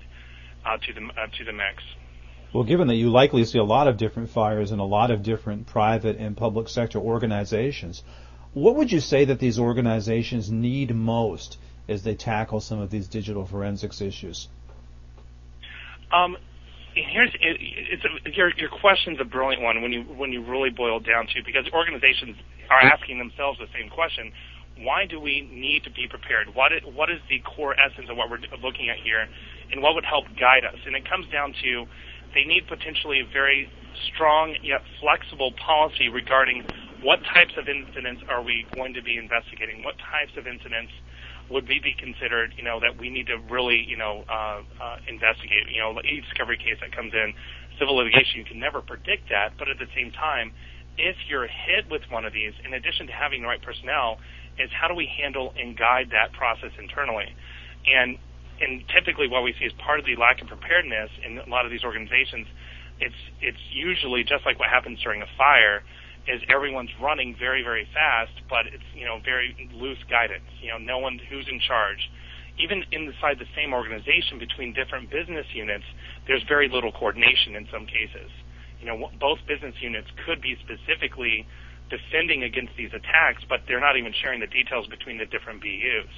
uh, 0.65 0.77
to 0.77 0.93
the 0.93 1.01
uh, 1.21 1.27
to 1.37 1.43
the 1.45 1.53
mix. 1.53 1.83
Well, 2.53 2.63
given 2.63 2.87
that 2.87 2.95
you 2.95 3.09
likely 3.09 3.45
see 3.45 3.59
a 3.59 3.63
lot 3.63 3.87
of 3.87 3.97
different 3.97 4.29
fires 4.29 4.71
in 4.71 4.79
a 4.79 4.85
lot 4.85 5.11
of 5.11 5.21
different 5.21 5.67
private 5.67 6.17
and 6.17 6.35
public 6.35 6.67
sector 6.67 6.97
organizations, 6.97 8.01
what 8.53 8.75
would 8.75 8.91
you 8.91 8.99
say 8.99 9.25
that 9.25 9.39
these 9.39 9.59
organizations 9.59 10.49
need 10.49 10.95
most 10.95 11.57
as 11.87 12.03
they 12.03 12.15
tackle 12.15 12.59
some 12.59 12.79
of 12.79 12.89
these 12.89 13.07
digital 13.07 13.45
forensics 13.45 14.01
issues? 14.01 14.47
Um, 16.11 16.37
here's 16.95 17.33
it, 17.35 17.57
it's 17.59 18.03
a, 18.03 18.29
your 18.35 18.51
your 18.57 18.69
question's 18.69 19.19
a 19.19 19.25
brilliant 19.25 19.61
one 19.61 19.81
when 19.81 19.91
you 19.91 20.01
when 20.03 20.31
you 20.31 20.43
really 20.43 20.71
boil 20.71 20.99
down 20.99 21.27
to 21.27 21.43
because 21.45 21.65
organizations 21.71 22.35
are 22.69 22.81
asking 22.81 23.19
themselves 23.19 23.59
the 23.59 23.67
same 23.73 23.89
question. 23.89 24.31
Why 24.79 25.05
do 25.05 25.19
we 25.19 25.47
need 25.51 25.83
to 25.83 25.91
be 25.91 26.07
prepared? 26.07 26.55
What 26.55 26.71
is, 26.71 26.81
what 26.83 27.09
is 27.09 27.19
the 27.29 27.39
core 27.39 27.75
essence 27.79 28.07
of 28.09 28.17
what 28.17 28.29
we're 28.29 28.39
looking 28.63 28.89
at 28.89 28.97
here, 28.97 29.27
and 29.71 29.81
what 29.81 29.95
would 29.95 30.05
help 30.05 30.25
guide 30.39 30.63
us? 30.63 30.79
And 30.85 30.95
it 30.95 31.07
comes 31.07 31.27
down 31.31 31.53
to 31.63 31.85
they 32.33 32.43
need 32.45 32.67
potentially 32.67 33.19
a 33.21 33.27
very 33.31 33.69
strong 34.13 34.55
yet 34.61 34.81
flexible 35.01 35.51
policy 35.57 36.09
regarding 36.09 36.63
what 37.01 37.19
types 37.33 37.53
of 37.57 37.67
incidents 37.67 38.21
are 38.29 38.43
we 38.43 38.65
going 38.75 38.93
to 38.93 39.01
be 39.01 39.17
investigating? 39.17 39.83
What 39.83 39.95
types 39.97 40.35
of 40.37 40.47
incidents 40.47 40.91
would 41.49 41.67
we 41.67 41.79
be 41.79 41.95
considered, 41.97 42.53
you 42.57 42.63
know, 42.63 42.79
that 42.79 42.99
we 42.99 43.09
need 43.09 43.27
to 43.27 43.37
really, 43.49 43.83
you 43.87 43.97
know, 43.97 44.23
uh, 44.29 44.61
uh, 44.79 44.97
investigate? 45.07 45.71
You 45.71 45.81
know, 45.81 45.99
e-discovery 46.03 46.57
case 46.57 46.77
that 46.81 46.95
comes 46.95 47.13
in, 47.13 47.33
civil 47.79 47.95
litigation, 47.95 48.39
you 48.39 48.45
can 48.45 48.59
never 48.59 48.81
predict 48.81 49.29
that, 49.29 49.55
but 49.57 49.69
at 49.69 49.79
the 49.79 49.87
same 49.95 50.11
time, 50.11 50.51
if 50.97 51.15
you're 51.27 51.47
hit 51.47 51.89
with 51.89 52.03
one 52.11 52.25
of 52.25 52.33
these, 52.33 52.51
in 52.65 52.73
addition 52.73 53.07
to 53.07 53.13
having 53.13 53.41
the 53.41 53.47
right 53.47 53.61
personnel, 53.61 54.19
is 54.59 54.69
how 54.75 54.87
do 54.87 54.93
we 54.93 55.07
handle 55.07 55.53
and 55.57 55.77
guide 55.77 56.09
that 56.11 56.33
process 56.33 56.71
internally? 56.77 57.33
And 57.87 58.17
and 58.61 58.83
typically 58.91 59.27
what 59.27 59.43
we 59.43 59.55
see 59.57 59.65
is 59.65 59.73
part 59.79 59.99
of 59.99 60.05
the 60.05 60.15
lack 60.19 60.41
of 60.41 60.47
preparedness 60.47 61.09
in 61.25 61.39
a 61.39 61.47
lot 61.47 61.65
of 61.65 61.71
these 61.71 61.83
organizations. 61.83 62.47
It's 62.99 63.21
it's 63.41 63.63
usually 63.71 64.23
just 64.23 64.45
like 64.45 64.59
what 64.59 64.69
happens 64.69 64.99
during 65.01 65.21
a 65.21 65.29
fire, 65.37 65.83
is 66.27 66.41
everyone's 66.51 66.91
running 67.01 67.35
very 67.39 67.63
very 67.63 67.87
fast, 67.93 68.35
but 68.49 68.67
it's 68.67 68.83
you 68.93 69.05
know 69.05 69.19
very 69.23 69.55
loose 69.73 70.03
guidance. 70.09 70.49
You 70.61 70.75
know, 70.75 70.77
no 70.77 70.99
one 70.99 71.19
who's 71.29 71.47
in 71.47 71.59
charge. 71.59 72.09
Even 72.59 72.83
inside 72.91 73.39
the 73.39 73.47
same 73.55 73.71
organization 73.71 74.37
between 74.37 74.73
different 74.73 75.09
business 75.09 75.47
units, 75.53 75.85
there's 76.27 76.43
very 76.43 76.67
little 76.67 76.91
coordination 76.91 77.55
in 77.55 77.65
some 77.71 77.87
cases. 77.87 78.27
You 78.81 78.87
know, 78.87 79.09
both 79.19 79.39
business 79.47 79.75
units 79.79 80.07
could 80.25 80.41
be 80.41 80.59
specifically 80.59 81.47
defending 81.89 82.43
against 82.43 82.73
these 82.77 82.93
attacks, 82.93 83.43
but 83.47 83.61
they're 83.67 83.79
not 83.81 83.97
even 83.97 84.13
sharing 84.13 84.39
the 84.39 84.47
details 84.47 84.87
between 84.87 85.17
the 85.17 85.25
different 85.25 85.61
BUs. 85.61 86.13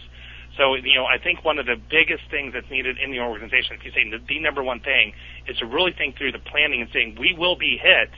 So, 0.57 0.75
you 0.75 0.95
know, 0.95 1.05
I 1.05 1.17
think 1.17 1.45
one 1.45 1.59
of 1.59 1.65
the 1.65 1.79
biggest 1.79 2.27
things 2.29 2.53
that's 2.53 2.69
needed 2.69 2.97
in 2.99 3.11
the 3.11 3.19
organization, 3.19 3.79
if 3.79 3.85
you 3.85 3.91
say 3.91 4.03
the, 4.09 4.19
the 4.19 4.39
number 4.39 4.61
one 4.63 4.81
thing, 4.81 5.13
is 5.47 5.57
to 5.59 5.65
really 5.65 5.93
think 5.95 6.17
through 6.17 6.33
the 6.33 6.43
planning 6.43 6.81
and 6.81 6.89
saying 6.91 7.15
we 7.19 7.33
will 7.37 7.55
be 7.55 7.79
hit 7.79 8.11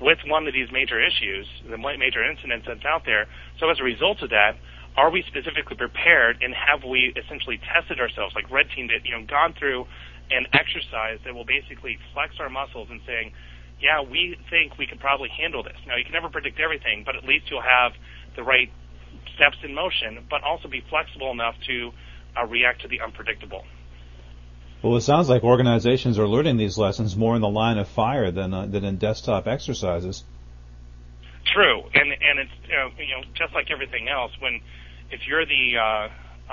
with 0.00 0.18
one 0.26 0.46
of 0.46 0.54
these 0.54 0.70
major 0.72 0.96
issues, 0.96 1.46
the 1.68 1.76
major 1.76 2.24
incidents 2.24 2.64
that's 2.66 2.84
out 2.84 3.02
there. 3.04 3.26
So 3.60 3.68
as 3.68 3.80
a 3.80 3.84
result 3.84 4.22
of 4.22 4.30
that, 4.30 4.56
are 4.96 5.10
we 5.10 5.22
specifically 5.28 5.76
prepared 5.76 6.40
and 6.40 6.54
have 6.54 6.82
we 6.88 7.12
essentially 7.14 7.60
tested 7.74 8.00
ourselves, 8.00 8.34
like 8.34 8.50
Red 8.50 8.66
Team 8.74 8.88
did, 8.88 9.04
you 9.04 9.12
know, 9.12 9.26
gone 9.26 9.54
through 9.58 9.86
an 10.30 10.46
exercise 10.52 11.18
that 11.24 11.34
will 11.34 11.44
basically 11.44 11.98
flex 12.14 12.34
our 12.40 12.48
muscles 12.48 12.88
and 12.90 13.00
saying, 13.06 13.32
yeah, 13.80 14.02
we 14.02 14.36
think 14.50 14.78
we 14.78 14.86
can 14.86 14.98
probably 14.98 15.28
handle 15.28 15.62
this. 15.62 15.76
Now, 15.86 15.96
you 15.96 16.04
can 16.04 16.12
never 16.12 16.28
predict 16.28 16.58
everything, 16.60 17.04
but 17.04 17.16
at 17.16 17.24
least 17.24 17.50
you'll 17.50 17.62
have 17.62 17.92
the 18.36 18.42
right 18.42 18.70
steps 19.34 19.56
in 19.62 19.74
motion, 19.74 20.26
but 20.28 20.42
also 20.42 20.68
be 20.68 20.82
flexible 20.88 21.30
enough 21.30 21.54
to 21.66 21.92
uh, 22.36 22.46
react 22.46 22.82
to 22.82 22.88
the 22.88 23.00
unpredictable. 23.00 23.64
Well, 24.82 24.96
it 24.96 25.02
sounds 25.02 25.28
like 25.28 25.42
organizations 25.42 26.18
are 26.18 26.28
learning 26.28 26.56
these 26.56 26.78
lessons 26.78 27.16
more 27.16 27.34
in 27.34 27.42
the 27.42 27.48
line 27.48 27.78
of 27.78 27.88
fire 27.88 28.30
than 28.30 28.54
uh, 28.54 28.66
than 28.66 28.84
in 28.84 28.96
desktop 28.96 29.48
exercises. 29.48 30.24
True, 31.52 31.82
and 31.94 32.12
and 32.12 32.38
it's 32.38 32.52
uh, 32.66 33.02
you 33.02 33.16
know 33.16 33.24
just 33.34 33.54
like 33.54 33.72
everything 33.72 34.08
else. 34.08 34.30
When 34.38 34.60
if 35.10 35.26
you're 35.26 35.44
the 35.44 35.76
uh, 35.76 35.82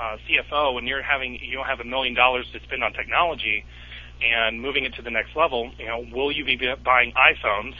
uh, 0.00 0.16
CFO 0.26 0.78
and 0.78 0.88
you're 0.88 1.02
having 1.02 1.38
you 1.40 1.56
don't 1.56 1.66
have 1.66 1.78
a 1.78 1.84
million 1.84 2.14
dollars 2.14 2.46
to 2.52 2.60
spend 2.60 2.82
on 2.82 2.92
technology 2.94 3.64
and 4.22 4.60
moving 4.60 4.84
it 4.84 4.94
to 4.94 5.02
the 5.02 5.10
next 5.10 5.36
level, 5.36 5.70
you 5.78 5.86
know, 5.86 6.04
will 6.12 6.32
you 6.32 6.44
be 6.44 6.58
buying 6.84 7.12
iPhones 7.12 7.74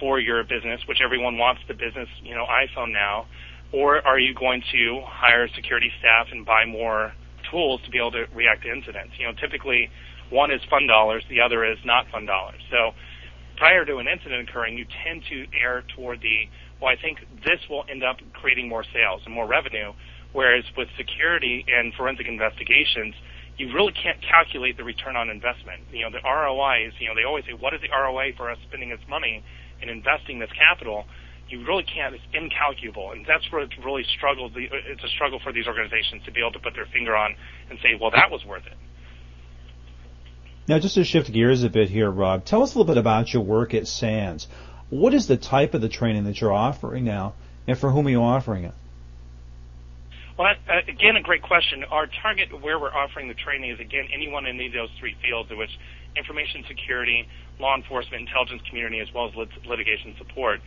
for 0.00 0.18
your 0.18 0.42
business, 0.42 0.80
which 0.88 0.98
everyone 1.04 1.38
wants 1.38 1.62
the 1.68 1.74
business 1.74 2.08
you 2.22 2.34
know 2.34 2.46
iPhone 2.46 2.92
now? 2.92 3.26
or 3.72 4.06
are 4.06 4.18
you 4.18 4.34
going 4.34 4.62
to 4.70 5.00
hire 5.06 5.48
security 5.54 5.90
staff 5.98 6.28
and 6.30 6.44
buy 6.44 6.64
more 6.64 7.12
tools 7.50 7.80
to 7.84 7.90
be 7.90 7.98
able 7.98 8.12
to 8.12 8.24
react 8.34 8.62
to 8.62 8.70
incidents? 8.70 9.14
You 9.18 9.26
know, 9.26 9.32
typically 9.40 9.90
one 10.30 10.50
is 10.50 10.60
fund 10.70 10.88
dollars, 10.88 11.24
the 11.28 11.40
other 11.40 11.64
is 11.64 11.78
not 11.84 12.06
fund 12.12 12.26
dollars. 12.26 12.60
So 12.70 12.92
prior 13.56 13.84
to 13.84 13.96
an 13.96 14.06
incident 14.08 14.48
occurring, 14.48 14.76
you 14.76 14.86
tend 15.04 15.22
to 15.30 15.46
err 15.58 15.84
toward 15.96 16.20
the, 16.20 16.48
well, 16.80 16.92
I 16.92 17.00
think 17.00 17.18
this 17.44 17.60
will 17.68 17.84
end 17.90 18.04
up 18.04 18.16
creating 18.34 18.68
more 18.68 18.84
sales 18.92 19.22
and 19.24 19.34
more 19.34 19.46
revenue. 19.46 19.92
Whereas 20.32 20.64
with 20.76 20.88
security 20.96 21.64
and 21.68 21.92
forensic 21.94 22.26
investigations, 22.26 23.14
you 23.58 23.72
really 23.74 23.92
can't 23.92 24.18
calculate 24.22 24.76
the 24.76 24.84
return 24.84 25.16
on 25.16 25.28
investment. 25.28 25.82
You 25.92 26.02
know, 26.02 26.10
the 26.10 26.22
ROI 26.24 26.88
is, 26.88 26.94
you 26.98 27.08
know, 27.08 27.14
they 27.14 27.24
always 27.24 27.44
say, 27.44 27.52
what 27.52 27.74
is 27.74 27.80
the 27.80 27.90
ROA 27.90 28.32
for 28.36 28.50
us 28.50 28.58
spending 28.68 28.88
this 28.90 29.00
money 29.08 29.44
and 29.80 29.90
investing 29.90 30.38
this 30.38 30.50
capital? 30.52 31.04
you 31.52 31.64
really 31.66 31.84
can't. 31.84 32.14
It's 32.14 32.24
incalculable, 32.32 33.12
and 33.12 33.26
that's 33.26 33.44
where 33.52 33.62
it's 33.62 33.76
really 33.84 34.04
struggled. 34.16 34.52
It's 34.56 35.04
a 35.04 35.08
struggle 35.08 35.38
for 35.38 35.52
these 35.52 35.66
organizations 35.66 36.24
to 36.24 36.32
be 36.32 36.40
able 36.40 36.52
to 36.52 36.58
put 36.58 36.74
their 36.74 36.86
finger 36.86 37.14
on 37.14 37.36
and 37.68 37.78
say, 37.82 37.94
"Well, 38.00 38.10
that 38.12 38.30
was 38.30 38.44
worth 38.44 38.66
it." 38.66 38.76
Now, 40.66 40.78
just 40.78 40.94
to 40.94 41.04
shift 41.04 41.30
gears 41.30 41.62
a 41.62 41.68
bit 41.68 41.90
here, 41.90 42.10
Rob, 42.10 42.44
tell 42.44 42.62
us 42.62 42.74
a 42.74 42.78
little 42.78 42.92
bit 42.92 42.98
about 42.98 43.32
your 43.32 43.42
work 43.42 43.74
at 43.74 43.86
SANS. 43.86 44.48
What 44.88 45.12
is 45.12 45.26
the 45.26 45.36
type 45.36 45.74
of 45.74 45.80
the 45.80 45.88
training 45.88 46.24
that 46.24 46.40
you're 46.40 46.52
offering 46.52 47.04
now, 47.04 47.34
and 47.66 47.76
for 47.76 47.90
whom 47.90 48.06
are 48.06 48.10
you 48.10 48.22
offering 48.22 48.64
it? 48.64 48.74
Well, 50.38 50.48
uh, 50.48 50.80
again, 50.88 51.16
a 51.16 51.22
great 51.22 51.42
question. 51.42 51.84
Our 51.90 52.08
target 52.22 52.48
where 52.62 52.78
we're 52.78 52.92
offering 52.94 53.28
the 53.28 53.34
training 53.34 53.70
is 53.70 53.80
again 53.80 54.08
anyone 54.12 54.46
in 54.46 54.56
any 54.56 54.66
of 54.66 54.72
those 54.72 54.90
three 54.98 55.16
fields, 55.22 55.50
in 55.50 55.58
which 55.58 55.70
information 56.16 56.64
security, 56.68 57.28
law 57.60 57.76
enforcement, 57.76 58.22
intelligence 58.28 58.62
community, 58.68 59.00
as 59.00 59.08
well 59.14 59.28
as 59.28 59.34
lit- 59.36 59.66
litigation 59.66 60.14
support. 60.18 60.60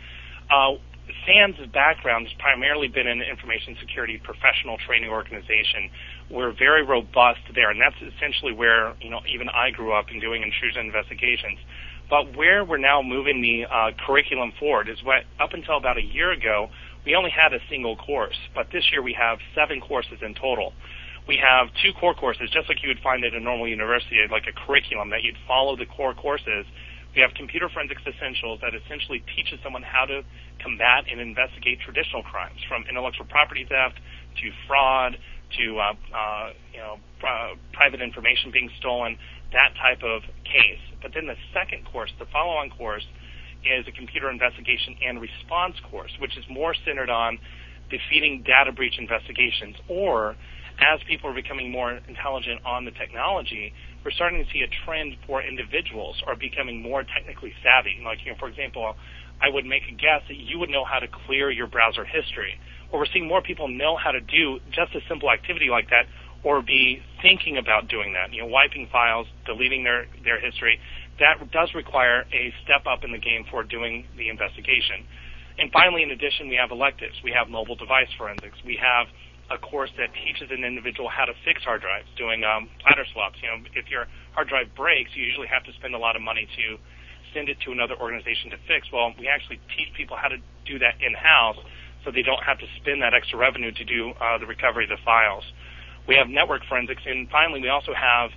Uh, 0.50 0.78
SANS' 1.26 1.58
background 1.74 2.28
has 2.28 2.34
primarily 2.40 2.88
been 2.88 3.08
in 3.08 3.22
information 3.22 3.78
security 3.80 4.18
professional 4.18 4.78
training 4.86 5.10
organization. 5.10 5.90
We're 6.30 6.54
very 6.54 6.84
robust 6.84 7.42
there, 7.54 7.70
and 7.70 7.80
that's 7.80 7.98
essentially 8.02 8.54
where 8.54 8.94
you 9.02 9.10
know 9.10 9.22
even 9.28 9.50
I 9.50 9.72
grew 9.72 9.94
up 9.94 10.12
in 10.12 10.20
doing 10.20 10.44
intrusion 10.44 10.86
investigations. 10.86 11.60
But 12.10 12.38
where 12.38 12.64
we're 12.64 12.78
now 12.78 13.02
moving 13.02 13.42
the 13.42 13.66
uh, 13.66 13.92
curriculum 14.06 14.54
forward 14.60 14.90
is 14.90 15.02
what 15.04 15.26
up 15.40 15.54
until 15.54 15.78
about 15.78 15.98
a 15.98 16.04
year 16.04 16.32
ago 16.32 16.70
we 17.06 17.16
only 17.16 17.30
had 17.30 17.54
a 17.54 17.60
single 17.70 17.96
course, 17.96 18.38
but 18.54 18.68
this 18.74 18.84
year 18.92 19.02
we 19.02 19.14
have 19.14 19.38
seven 19.54 19.80
courses 19.80 20.20
in 20.22 20.34
total. 20.34 20.74
We 21.28 21.38
have 21.38 21.70
two 21.82 21.94
core 22.00 22.14
courses, 22.14 22.50
just 22.52 22.70
like 22.70 22.84
you 22.84 22.90
would 22.90 23.02
find 23.02 23.24
at 23.24 23.34
a 23.34 23.40
normal 23.40 23.68
university, 23.68 24.18
like 24.30 24.46
a 24.48 24.54
curriculum 24.54 25.10
that 25.10 25.24
you'd 25.24 25.38
follow 25.48 25.76
the 25.76 25.86
core 25.86 26.14
courses. 26.14 26.66
We 27.16 27.22
have 27.22 27.34
Computer 27.34 27.70
Forensics 27.70 28.04
Essentials 28.06 28.60
that 28.62 28.76
essentially 28.76 29.24
teaches 29.36 29.60
someone 29.64 29.82
how 29.82 30.06
to 30.06 30.22
combat 30.62 31.06
and 31.10 31.22
investigate 31.22 31.80
traditional 31.80 32.22
crimes, 32.24 32.60
from 32.68 32.84
intellectual 32.90 33.26
property 33.26 33.66
theft 33.66 33.98
to 34.42 34.52
fraud 34.68 35.18
to 35.58 35.80
uh, 35.80 35.94
uh, 36.14 36.50
you 36.74 36.80
know 36.80 36.98
private 37.72 38.02
information 38.02 38.52
being 38.52 38.70
stolen, 38.80 39.18
that 39.54 39.74
type 39.80 40.04
of 40.04 40.22
case. 40.44 40.82
But 41.02 41.14
then 41.14 41.28
the 41.28 41.38
second 41.54 41.86
course, 41.86 42.12
the 42.20 42.26
follow-on 42.26 42.70
course, 42.72 43.06
is 43.66 43.88
a 43.88 43.92
computer 43.92 44.30
investigation 44.30 44.96
and 45.06 45.22
response 45.22 45.76
course, 45.90 46.12
which 46.20 46.38
is 46.38 46.46
more 46.50 46.76
centered 46.86 47.10
on 47.10 47.40
defeating 47.90 48.44
data 48.46 48.72
breach 48.72 48.98
investigations 48.98 49.76
or 49.90 50.36
as 50.80 51.00
people 51.08 51.30
are 51.30 51.34
becoming 51.34 51.72
more 51.72 52.00
intelligent 52.08 52.60
on 52.66 52.84
the 52.84 52.92
technology, 52.92 53.74
we're 54.04 54.12
starting 54.12 54.44
to 54.44 54.52
see 54.52 54.62
a 54.62 54.68
trend 54.86 55.16
for 55.26 55.42
individuals 55.42 56.22
are 56.28 56.36
becoming 56.36 56.82
more 56.82 57.04
technically 57.04 57.54
savvy. 57.64 58.02
Like, 58.04 58.20
you 58.26 58.32
know, 58.32 58.38
for 58.38 58.50
example, 58.50 58.96
I 59.42 59.50
would 59.50 59.66
make 59.66 59.84
a 59.90 59.96
guess 59.96 60.22
that 60.28 60.38
you 60.38 60.60
would 60.60 60.70
know 60.70 60.84
how 60.84 61.00
to 61.00 61.08
clear 61.26 61.50
your 61.50 61.68
browser 61.68 62.06
history. 62.06 62.60
Or 62.92 63.00
we're 63.00 63.12
seeing 63.14 63.28
more 63.28 63.42
people 63.42 63.68
know 63.68 63.96
how 63.96 64.12
to 64.12 64.20
do 64.20 64.60
just 64.72 64.94
a 64.96 65.00
simple 65.08 65.32
activity 65.32 65.70
like 65.70 65.90
that 65.90 66.06
or 66.44 66.62
be 66.62 67.02
thinking 67.22 67.58
about 67.58 67.88
doing 67.88 68.14
that, 68.14 68.32
you 68.32 68.42
know, 68.42 68.48
wiping 68.48 68.88
files, 68.92 69.26
deleting 69.46 69.84
their, 69.84 70.06
their 70.24 70.40
history. 70.40 70.80
That 71.20 71.40
does 71.52 71.72
require 71.74 72.26
a 72.34 72.54
step 72.64 72.84
up 72.86 73.04
in 73.04 73.12
the 73.12 73.20
game 73.20 73.46
for 73.50 73.64
doing 73.64 74.06
the 74.18 74.30
investigation. 74.30 75.08
And 75.58 75.72
finally, 75.72 76.04
in 76.04 76.12
addition, 76.12 76.50
we 76.50 76.56
have 76.56 76.72
electives. 76.72 77.16
We 77.24 77.32
have 77.32 77.48
mobile 77.48 77.76
device 77.76 78.12
forensics. 78.18 78.58
We 78.66 78.78
have 78.82 79.08
a 79.50 79.58
course 79.58 79.92
that 79.98 80.10
teaches 80.26 80.50
an 80.52 80.66
individual 80.66 81.08
how 81.08 81.24
to 81.26 81.34
fix 81.46 81.64
hard 81.64 81.82
drives, 81.82 82.10
doing 82.18 82.44
um, 82.44 82.68
platter 82.82 83.06
swaps. 83.14 83.38
You 83.42 83.48
know, 83.48 83.58
if 83.76 83.88
your 83.90 84.08
hard 84.34 84.50
drive 84.50 84.74
breaks, 84.76 85.12
you 85.14 85.24
usually 85.24 85.48
have 85.48 85.64
to 85.64 85.74
spend 85.80 85.96
a 85.96 86.02
lot 86.02 86.16
of 86.16 86.22
money 86.22 86.48
to 86.58 86.78
send 87.34 87.48
it 87.48 87.58
to 87.64 87.72
another 87.72 87.96
organization 87.96 88.50
to 88.52 88.58
fix. 88.68 88.88
Well, 88.92 89.14
we 89.20 89.28
actually 89.28 89.62
teach 89.78 89.94
people 89.96 90.18
how 90.18 90.28
to 90.28 90.38
do 90.66 90.80
that 90.80 91.00
in 91.00 91.14
house, 91.14 91.58
so 92.04 92.12
they 92.12 92.24
don't 92.24 92.44
have 92.44 92.60
to 92.60 92.66
spend 92.82 93.02
that 93.02 93.14
extra 93.14 93.38
revenue 93.38 93.72
to 93.72 93.86
do 93.86 94.12
uh, 94.20 94.38
the 94.40 94.48
recovery 94.48 94.86
of 94.86 94.92
the 94.92 95.02
files. 95.06 95.44
We 96.08 96.16
have 96.16 96.28
network 96.28 96.66
forensics, 96.68 97.04
and 97.06 97.30
finally, 97.30 97.62
we 97.62 97.70
also 97.70 97.94
have 97.94 98.32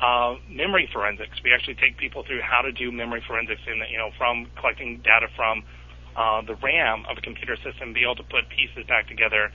uh, 0.00 0.36
memory 0.50 0.88
forensics. 0.92 1.38
We 1.42 1.52
actually 1.52 1.76
take 1.76 1.96
people 1.98 2.24
through 2.26 2.40
how 2.42 2.62
to 2.62 2.72
do 2.72 2.90
memory 2.90 3.22
forensics, 3.26 3.60
in 3.70 3.78
the, 3.78 3.86
you 3.90 3.98
know, 3.98 4.10
from 4.18 4.50
collecting 4.58 5.00
data 5.04 5.28
from 5.36 5.62
uh, 6.16 6.42
the 6.42 6.54
RAM 6.56 7.04
of 7.10 7.18
a 7.18 7.20
computer 7.20 7.56
system, 7.62 7.92
be 7.92 8.02
able 8.02 8.16
to 8.16 8.24
put 8.24 8.48
pieces 8.48 8.86
back 8.88 9.08
together 9.08 9.50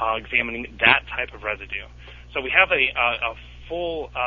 uh, 0.00 0.14
examining 0.16 0.66
that 0.80 1.02
type 1.14 1.34
of 1.34 1.42
residue. 1.42 1.86
So 2.34 2.40
we 2.40 2.50
have 2.50 2.70
a, 2.70 2.92
a, 2.92 3.32
a 3.32 3.34
full 3.68 4.10
uh, 4.14 4.18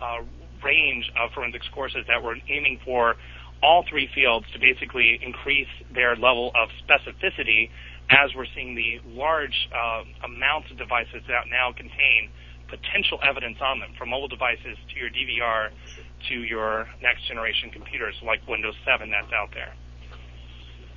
uh, 0.00 0.18
range 0.64 1.10
of 1.18 1.30
forensics 1.32 1.68
courses 1.74 2.04
that 2.08 2.22
we're 2.22 2.36
aiming 2.48 2.80
for 2.84 3.16
all 3.62 3.84
three 3.88 4.08
fields 4.14 4.46
to 4.52 4.58
basically 4.58 5.20
increase 5.22 5.68
their 5.94 6.16
level 6.16 6.50
of 6.60 6.68
specificity 6.82 7.70
as 8.10 8.30
we're 8.34 8.46
seeing 8.54 8.74
the 8.74 9.00
large 9.06 9.68
uh, 9.72 10.02
amounts 10.24 10.70
of 10.70 10.78
devices 10.78 11.22
that 11.28 11.44
now 11.50 11.72
contain 11.72 12.28
potential 12.72 13.20
evidence 13.22 13.58
on 13.60 13.80
them, 13.80 13.90
from 13.98 14.08
mobile 14.08 14.28
devices 14.28 14.78
to 14.88 14.98
your 14.98 15.10
DVR 15.10 15.70
to 16.28 16.34
your 16.34 16.88
next 17.02 17.26
generation 17.28 17.70
computers 17.70 18.14
like 18.24 18.46
Windows 18.48 18.74
7 18.86 19.10
that's 19.10 19.32
out 19.32 19.50
there. 19.52 19.74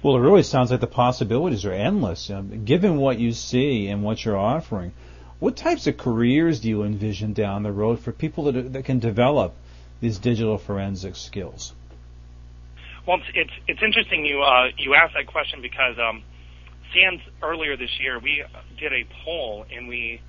Well, 0.01 0.15
it 0.15 0.19
really 0.19 0.43
sounds 0.43 0.71
like 0.71 0.79
the 0.79 0.87
possibilities 0.87 1.65
are 1.65 1.73
endless. 1.73 2.29
Um, 2.29 2.63
given 2.63 2.97
what 2.97 3.19
you 3.19 3.33
see 3.33 3.87
and 3.87 4.03
what 4.03 4.23
you're 4.23 4.37
offering, 4.37 4.93
what 5.39 5.57
types 5.57 5.87
of 5.87 5.97
careers 5.97 6.61
do 6.61 6.69
you 6.69 6.83
envision 6.83 7.33
down 7.33 7.63
the 7.63 7.71
road 7.71 7.99
for 7.99 8.11
people 8.11 8.45
that, 8.45 8.73
that 8.73 8.85
can 8.85 8.99
develop 8.99 9.55
these 9.99 10.17
digital 10.19 10.57
forensic 10.57 11.15
skills? 11.15 11.73
Well, 13.05 13.17
it's 13.17 13.29
it's, 13.33 13.53
it's 13.67 13.83
interesting 13.83 14.25
you 14.25 14.41
uh, 14.41 14.69
you 14.77 14.95
asked 14.95 15.13
that 15.15 15.27
question 15.27 15.61
because 15.61 15.97
um, 15.99 16.23
SANS 16.93 17.21
earlier 17.41 17.75
this 17.75 17.99
year 17.99 18.19
we 18.19 18.43
did 18.79 18.93
a 18.93 19.05
poll 19.23 19.65
and 19.75 19.87
we 19.87 20.21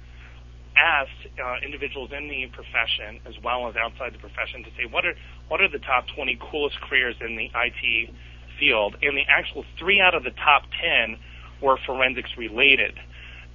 asked 0.76 1.26
uh, 1.42 1.56
individuals 1.64 2.10
in 2.16 2.28
the 2.28 2.46
profession 2.52 3.20
as 3.26 3.34
well 3.42 3.68
as 3.68 3.76
outside 3.76 4.12
the 4.12 4.18
profession 4.18 4.62
to 4.62 4.70
say 4.76 4.84
what 4.90 5.04
are 5.04 5.14
what 5.48 5.60
are 5.60 5.68
the 5.68 5.78
top 5.78 6.04
20 6.14 6.38
coolest 6.50 6.76
careers 6.80 7.16
in 7.20 7.36
the 7.36 7.50
IT 7.54 8.10
field, 8.58 8.96
and 9.02 9.16
the 9.16 9.24
actual 9.28 9.64
three 9.78 10.00
out 10.00 10.14
of 10.14 10.24
the 10.24 10.30
top 10.30 10.62
10 10.82 11.18
were 11.62 11.78
forensics 11.86 12.30
related. 12.36 12.98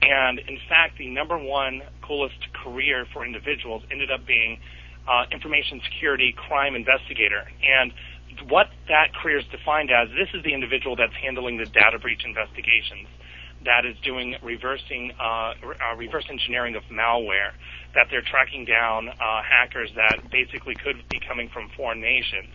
And 0.01 0.39
in 0.39 0.57
fact, 0.67 0.97
the 0.97 1.07
number 1.09 1.37
one 1.37 1.81
coolest 2.01 2.53
career 2.63 3.05
for 3.13 3.25
individuals 3.25 3.83
ended 3.91 4.09
up 4.11 4.25
being 4.25 4.59
uh, 5.07 5.25
information 5.31 5.81
security 5.91 6.33
crime 6.35 6.75
investigator. 6.75 7.45
And 7.61 7.93
what 8.49 8.69
that 8.87 9.13
career 9.13 9.39
is 9.39 9.45
defined 9.51 9.91
as, 9.91 10.09
this 10.09 10.29
is 10.33 10.43
the 10.43 10.53
individual 10.53 10.95
that's 10.95 11.13
handling 11.13 11.57
the 11.57 11.65
data 11.65 11.99
breach 11.99 12.23
investigations, 12.25 13.07
that 13.65 13.85
is 13.85 13.95
doing 14.03 14.35
reversing, 14.43 15.11
uh, 15.19 15.53
uh, 15.53 15.95
reverse 15.97 16.25
engineering 16.29 16.75
of 16.75 16.83
malware, 16.91 17.51
that 17.93 18.07
they're 18.09 18.25
tracking 18.25 18.65
down 18.65 19.09
uh, 19.09 19.41
hackers 19.43 19.89
that 19.95 20.31
basically 20.31 20.75
could 20.75 20.97
be 21.09 21.19
coming 21.27 21.49
from 21.53 21.69
foreign 21.75 22.01
nations 22.01 22.49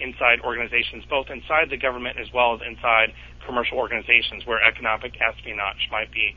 inside 0.00 0.40
organizations, 0.40 1.04
both 1.08 1.30
inside 1.30 1.70
the 1.70 1.76
government 1.76 2.18
as 2.18 2.26
well 2.34 2.54
as 2.54 2.60
inside 2.66 3.14
commercial 3.46 3.78
organizations 3.78 4.44
where 4.46 4.62
economic 4.62 5.14
espionage 5.20 5.88
might 5.90 6.12
be 6.12 6.34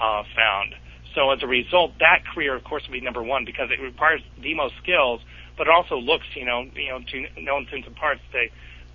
uh, 0.00 0.22
found. 0.36 0.74
So 1.14 1.30
as 1.30 1.42
a 1.42 1.46
result, 1.46 1.92
that 1.98 2.26
career, 2.34 2.54
of 2.54 2.64
course, 2.64 2.82
would 2.86 2.92
be 2.92 3.00
number 3.00 3.22
one 3.22 3.44
because 3.44 3.70
it 3.70 3.80
requires 3.80 4.20
the 4.42 4.54
most 4.54 4.74
skills, 4.82 5.20
but 5.56 5.66
it 5.66 5.72
also 5.72 5.96
looks, 5.96 6.26
you 6.34 6.44
know, 6.44 6.68
you 6.74 6.90
know, 6.90 7.00
to 7.00 7.42
no 7.42 7.56
intents 7.56 7.86
and 7.86 7.96
parts, 7.96 8.20
the 8.32 8.46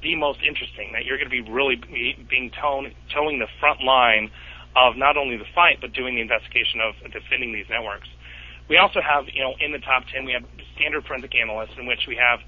the 0.03 0.15
most 0.15 0.39
interesting. 0.47 0.91
That 0.93 1.05
you're 1.05 1.17
going 1.17 1.29
to 1.29 1.43
be 1.43 1.49
really 1.49 1.75
be, 1.75 2.15
being 2.29 2.51
tone, 2.51 2.93
towing 3.13 3.39
the 3.39 3.47
front 3.59 3.81
line 3.81 4.29
of 4.75 4.95
not 4.95 5.17
only 5.17 5.37
the 5.37 5.49
fight 5.53 5.77
but 5.81 5.93
doing 5.93 6.15
the 6.15 6.21
investigation 6.21 6.79
of 6.79 6.95
defending 7.11 7.53
these 7.53 7.67
networks. 7.69 8.07
We 8.69 8.77
also 8.77 9.01
have, 9.01 9.25
you 9.33 9.41
know, 9.41 9.53
in 9.59 9.71
the 9.71 9.79
top 9.79 10.03
ten, 10.13 10.23
we 10.23 10.31
have 10.31 10.43
standard 10.75 11.03
forensic 11.05 11.35
analysts, 11.35 11.75
in 11.77 11.85
which 11.87 12.07
we 12.07 12.15
have 12.15 12.39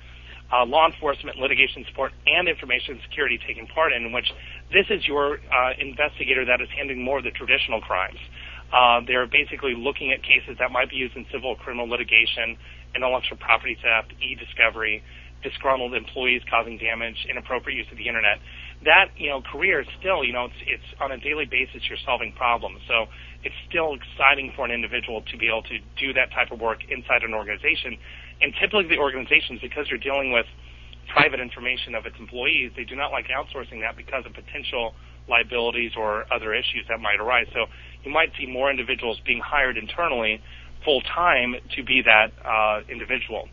uh, 0.53 0.65
law 0.65 0.85
enforcement, 0.87 1.37
litigation 1.37 1.83
support, 1.89 2.13
and 2.27 2.47
information 2.47 2.99
security 3.09 3.39
taking 3.45 3.67
part 3.67 3.91
in, 3.91 4.05
in 4.05 4.11
which 4.11 4.31
this 4.71 4.85
is 4.89 5.05
your 5.07 5.39
uh, 5.51 5.71
investigator 5.79 6.45
that 6.45 6.61
is 6.61 6.69
handling 6.77 7.03
more 7.03 7.17
of 7.17 7.23
the 7.23 7.31
traditional 7.31 7.81
crimes. 7.81 8.19
Uh, 8.71 9.01
they're 9.05 9.27
basically 9.27 9.75
looking 9.75 10.11
at 10.11 10.21
cases 10.23 10.57
that 10.59 10.71
might 10.71 10.89
be 10.89 10.95
used 10.95 11.15
in 11.15 11.25
civil 11.31 11.55
criminal 11.55 11.89
litigation, 11.89 12.57
intellectual 12.95 13.37
property 13.37 13.77
theft, 13.81 14.13
e-discovery, 14.21 15.03
disgruntled 15.43 15.93
employees 15.93 16.41
causing 16.49 16.77
damage, 16.77 17.17
inappropriate 17.29 17.77
use 17.77 17.87
of 17.91 17.97
the 17.97 18.07
internet. 18.07 18.39
That 18.85 19.11
you 19.17 19.29
know 19.29 19.41
career 19.41 19.81
is 19.81 19.87
still 19.99 20.23
you 20.23 20.33
know 20.33 20.45
it's 20.45 20.61
it's 20.67 20.89
on 20.99 21.11
a 21.11 21.17
daily 21.17 21.45
basis 21.45 21.81
you're 21.87 22.01
solving 22.05 22.33
problems. 22.33 22.81
So 22.87 23.07
it's 23.43 23.55
still 23.69 23.95
exciting 23.95 24.53
for 24.55 24.65
an 24.65 24.71
individual 24.71 25.21
to 25.31 25.37
be 25.37 25.47
able 25.47 25.63
to 25.63 25.79
do 25.99 26.13
that 26.13 26.31
type 26.31 26.51
of 26.51 26.59
work 26.59 26.79
inside 26.89 27.23
an 27.23 27.33
organization 27.33 27.97
and 28.41 28.53
typically 28.59 28.87
the 28.87 28.97
organizations, 28.97 29.61
because 29.61 29.87
you're 29.89 29.99
dealing 30.03 30.31
with 30.31 30.45
private 31.13 31.39
information 31.39 31.95
of 31.95 32.05
its 32.05 32.15
employees, 32.19 32.71
they 32.75 32.83
do 32.83 32.95
not 32.95 33.11
like 33.11 33.27
outsourcing 33.27 33.81
that 33.81 33.95
because 33.95 34.25
of 34.25 34.33
potential 34.33 34.93
liabilities 35.29 35.91
or 35.95 36.25
other 36.33 36.53
issues 36.53 36.85
that 36.89 36.99
might 36.99 37.19
arise. 37.19 37.47
So 37.53 37.67
you 38.03 38.11
might 38.11 38.31
see 38.37 38.45
more 38.45 38.69
individuals 38.69 39.19
being 39.25 39.39
hired 39.39 39.77
internally 39.77 40.41
full 40.83 41.01
time 41.01 41.55
to 41.75 41.83
be 41.83 42.01
that 42.03 42.31
uh, 42.43 42.81
individual. 42.91 43.47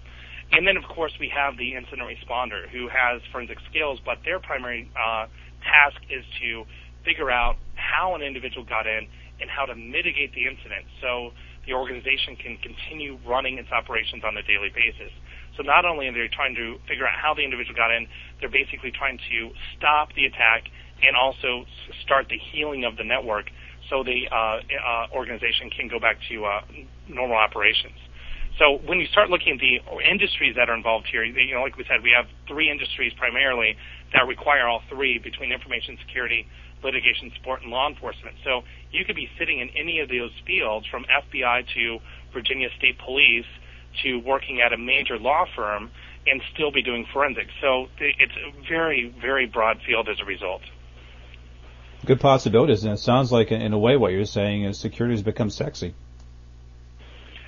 And 0.52 0.66
then, 0.66 0.76
of 0.76 0.84
course, 0.84 1.12
we 1.20 1.30
have 1.30 1.56
the 1.56 1.74
incident 1.74 2.02
responder 2.02 2.68
who 2.68 2.88
has 2.88 3.22
forensic 3.30 3.58
skills, 3.70 4.00
but 4.04 4.18
their 4.24 4.40
primary 4.40 4.90
uh, 4.98 5.26
task 5.62 6.02
is 6.10 6.24
to 6.42 6.64
figure 7.04 7.30
out 7.30 7.56
how 7.76 8.14
an 8.14 8.22
individual 8.22 8.64
got 8.64 8.86
in 8.86 9.06
and 9.40 9.48
how 9.48 9.64
to 9.64 9.74
mitigate 9.74 10.34
the 10.34 10.46
incident. 10.46 10.84
So 11.00 11.30
the 11.66 11.72
organization 11.72 12.36
can 12.36 12.58
continue 12.58 13.18
running 13.26 13.58
its 13.58 13.70
operations 13.70 14.22
on 14.24 14.36
a 14.36 14.42
daily 14.42 14.70
basis. 14.74 15.12
So 15.56 15.62
not 15.62 15.84
only 15.84 16.08
are 16.08 16.12
they 16.12 16.28
trying 16.32 16.54
to 16.56 16.78
figure 16.88 17.06
out 17.06 17.14
how 17.14 17.34
the 17.34 17.42
individual 17.42 17.76
got 17.76 17.90
in, 17.90 18.06
they're 18.40 18.50
basically 18.50 18.90
trying 18.90 19.18
to 19.30 19.50
stop 19.76 20.12
the 20.14 20.26
attack 20.26 20.66
and 21.02 21.16
also 21.16 21.64
start 22.02 22.26
the 22.28 22.38
healing 22.52 22.84
of 22.84 22.96
the 22.96 23.04
network 23.04 23.46
so 23.88 24.04
the 24.04 24.28
uh, 24.30 24.60
uh, 24.60 25.06
organization 25.12 25.70
can 25.70 25.88
go 25.88 25.98
back 25.98 26.16
to 26.28 26.44
uh, 26.44 26.60
normal 27.08 27.36
operations. 27.36 27.96
So 28.58 28.78
when 28.84 29.00
you 29.00 29.06
start 29.06 29.30
looking 29.30 29.54
at 29.54 29.60
the 29.60 29.80
industries 30.04 30.56
that 30.56 30.68
are 30.68 30.74
involved 30.74 31.06
here, 31.10 31.24
you 31.24 31.54
know, 31.54 31.62
like 31.62 31.76
we 31.76 31.84
said, 31.84 32.02
we 32.02 32.12
have 32.14 32.26
three 32.46 32.70
industries 32.70 33.12
primarily 33.14 33.76
that 34.12 34.26
require 34.26 34.68
all 34.68 34.82
three 34.90 35.18
between 35.18 35.52
information 35.52 35.96
security, 36.06 36.46
litigation 36.82 37.32
support, 37.36 37.62
and 37.62 37.70
law 37.70 37.88
enforcement. 37.88 38.36
So 38.44 38.62
you 38.92 39.04
could 39.04 39.16
be 39.16 39.28
sitting 39.38 39.60
in 39.60 39.70
any 39.70 40.00
of 40.00 40.08
those 40.08 40.32
fields 40.46 40.86
from 40.90 41.04
FBI 41.04 41.64
to 41.74 41.98
Virginia 42.32 42.68
State 42.76 42.98
Police 42.98 43.46
to 44.02 44.16
working 44.18 44.60
at 44.60 44.72
a 44.72 44.78
major 44.78 45.18
law 45.18 45.46
firm 45.56 45.90
and 46.26 46.42
still 46.52 46.70
be 46.70 46.82
doing 46.82 47.06
forensics. 47.12 47.52
So 47.62 47.88
it's 47.98 48.32
a 48.36 48.68
very, 48.68 49.14
very 49.20 49.46
broad 49.46 49.78
field 49.86 50.08
as 50.08 50.20
a 50.20 50.24
result. 50.24 50.60
Good 52.04 52.20
possibilities, 52.20 52.84
and 52.84 52.92
it 52.92 52.98
sounds 52.98 53.32
like, 53.32 53.52
in 53.52 53.72
a 53.72 53.78
way, 53.78 53.96
what 53.96 54.12
you're 54.12 54.24
saying 54.24 54.64
is 54.64 54.78
security 54.78 55.14
has 55.14 55.22
become 55.22 55.50
sexy. 55.50 55.94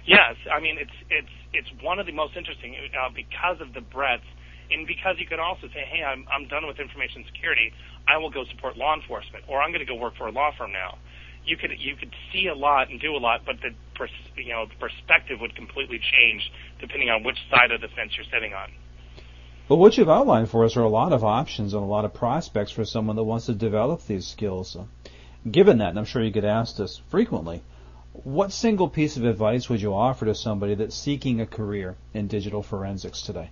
Yes, 0.06 0.34
I 0.50 0.60
mean 0.60 0.78
it's 0.78 0.98
it's 1.10 1.34
it's 1.52 1.82
one 1.82 1.98
of 1.98 2.06
the 2.06 2.12
most 2.12 2.36
interesting 2.36 2.74
uh, 2.74 3.10
because 3.14 3.60
of 3.60 3.72
the 3.72 3.80
breadth, 3.80 4.24
and 4.70 4.86
because 4.86 5.16
you 5.18 5.26
can 5.26 5.38
also 5.38 5.68
say, 5.68 5.84
hey, 5.86 6.02
I'm 6.02 6.26
I'm 6.32 6.48
done 6.48 6.66
with 6.66 6.80
information 6.80 7.24
security. 7.32 7.72
I 8.08 8.18
will 8.18 8.30
go 8.30 8.44
support 8.50 8.76
law 8.76 8.94
enforcement, 8.94 9.44
or 9.48 9.62
I'm 9.62 9.70
going 9.70 9.84
to 9.84 9.86
go 9.86 9.94
work 9.94 10.16
for 10.16 10.26
a 10.26 10.32
law 10.32 10.50
firm 10.58 10.72
now. 10.72 10.98
You 11.44 11.56
could 11.56 11.70
you 11.78 11.94
could 11.96 12.12
see 12.32 12.48
a 12.48 12.54
lot 12.54 12.90
and 12.90 13.00
do 13.00 13.14
a 13.14 13.18
lot, 13.22 13.42
but 13.46 13.56
the 13.62 13.70
pers- 13.94 14.10
you 14.36 14.52
know 14.52 14.66
the 14.66 14.74
perspective 14.74 15.38
would 15.40 15.54
completely 15.54 15.98
change 15.98 16.50
depending 16.80 17.10
on 17.10 17.22
which 17.22 17.38
side 17.50 17.70
of 17.70 17.80
the 17.80 17.88
fence 17.88 18.12
you're 18.16 18.26
sitting 18.32 18.54
on. 18.54 18.70
But 19.68 19.76
what 19.76 19.96
you've 19.96 20.10
outlined 20.10 20.50
for 20.50 20.64
us 20.64 20.76
are 20.76 20.82
a 20.82 20.88
lot 20.88 21.12
of 21.12 21.22
options 21.22 21.72
and 21.74 21.82
a 21.82 21.86
lot 21.86 22.04
of 22.04 22.12
prospects 22.12 22.72
for 22.72 22.84
someone 22.84 23.16
that 23.16 23.22
wants 23.22 23.46
to 23.46 23.54
develop 23.54 24.04
these 24.06 24.26
skills. 24.26 24.76
given 25.48 25.78
that, 25.78 25.90
and 25.90 25.98
I'm 25.98 26.04
sure 26.04 26.22
you 26.22 26.32
get 26.32 26.44
asked 26.44 26.78
this 26.78 27.00
frequently, 27.08 27.62
what 28.12 28.52
single 28.52 28.88
piece 28.88 29.16
of 29.16 29.24
advice 29.24 29.68
would 29.68 29.80
you 29.80 29.94
offer 29.94 30.26
to 30.26 30.34
somebody 30.34 30.74
that's 30.74 30.96
seeking 30.96 31.40
a 31.40 31.46
career 31.46 31.96
in 32.12 32.28
digital 32.28 32.62
forensics 32.62 33.22
today? 33.22 33.50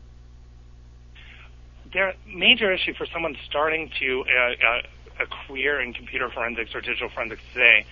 The 1.92 2.12
major 2.26 2.72
issue 2.72 2.94
for 2.94 3.06
someone 3.12 3.36
starting 3.48 3.90
to 3.98 4.24
uh, 4.24 4.66
uh, 4.66 5.24
a 5.24 5.46
career 5.46 5.80
in 5.80 5.92
computer 5.92 6.30
forensics 6.30 6.74
or 6.74 6.80
digital 6.80 7.08
forensics 7.08 7.42
today 7.52 7.84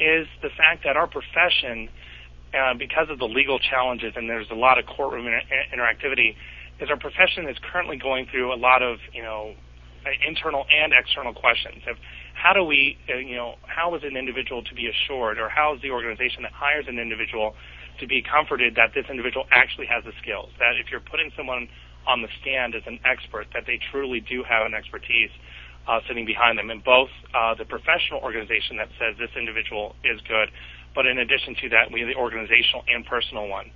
is 0.00 0.26
the 0.42 0.48
fact 0.48 0.84
that 0.84 0.96
our 0.96 1.06
profession, 1.06 1.88
uh, 2.54 2.74
because 2.74 3.10
of 3.10 3.18
the 3.18 3.28
legal 3.28 3.58
challenges 3.58 4.14
and 4.16 4.28
there's 4.28 4.50
a 4.50 4.54
lot 4.54 4.78
of 4.78 4.86
courtroom 4.86 5.26
inter- 5.26 5.42
interactivity, 5.74 6.34
is 6.80 6.88
our 6.88 6.96
profession 6.96 7.48
is 7.48 7.56
currently 7.70 7.96
going 7.96 8.26
through 8.26 8.52
a 8.52 8.56
lot 8.56 8.82
of 8.82 8.98
you 9.12 9.22
know 9.22 9.54
internal 10.26 10.66
and 10.72 10.92
external 10.92 11.32
questions 11.32 11.82
of 11.88 11.96
how 12.42 12.52
do 12.52 12.64
we, 12.64 12.98
uh, 13.06 13.22
you 13.22 13.38
know, 13.38 13.54
how 13.62 13.94
is 13.94 14.02
an 14.02 14.16
individual 14.18 14.66
to 14.66 14.74
be 14.74 14.90
assured, 14.90 15.38
or 15.38 15.48
how 15.48 15.78
is 15.78 15.80
the 15.80 15.94
organization 15.94 16.42
that 16.42 16.50
hires 16.50 16.86
an 16.88 16.98
individual 16.98 17.54
to 18.02 18.06
be 18.10 18.18
comforted 18.18 18.74
that 18.74 18.90
this 18.98 19.06
individual 19.06 19.46
actually 19.54 19.86
has 19.86 20.02
the 20.02 20.10
skills? 20.18 20.50
That 20.58 20.74
if 20.74 20.90
you're 20.90 21.06
putting 21.06 21.30
someone 21.38 21.70
on 22.10 22.18
the 22.18 22.26
stand 22.42 22.74
as 22.74 22.82
an 22.90 22.98
expert, 23.06 23.46
that 23.54 23.62
they 23.70 23.78
truly 23.94 24.18
do 24.18 24.42
have 24.42 24.66
an 24.66 24.74
expertise 24.74 25.30
uh, 25.86 26.02
sitting 26.10 26.26
behind 26.26 26.58
them, 26.58 26.70
and 26.74 26.82
both 26.82 27.14
uh, 27.30 27.54
the 27.54 27.64
professional 27.64 28.18
organization 28.26 28.74
that 28.74 28.90
says 28.98 29.14
this 29.22 29.30
individual 29.38 29.94
is 30.02 30.18
good, 30.26 30.50
but 30.98 31.06
in 31.06 31.22
addition 31.22 31.54
to 31.62 31.70
that, 31.70 31.94
we 31.94 32.02
have 32.02 32.10
the 32.10 32.18
organizational 32.18 32.82
and 32.90 33.06
personal 33.06 33.46
one. 33.46 33.70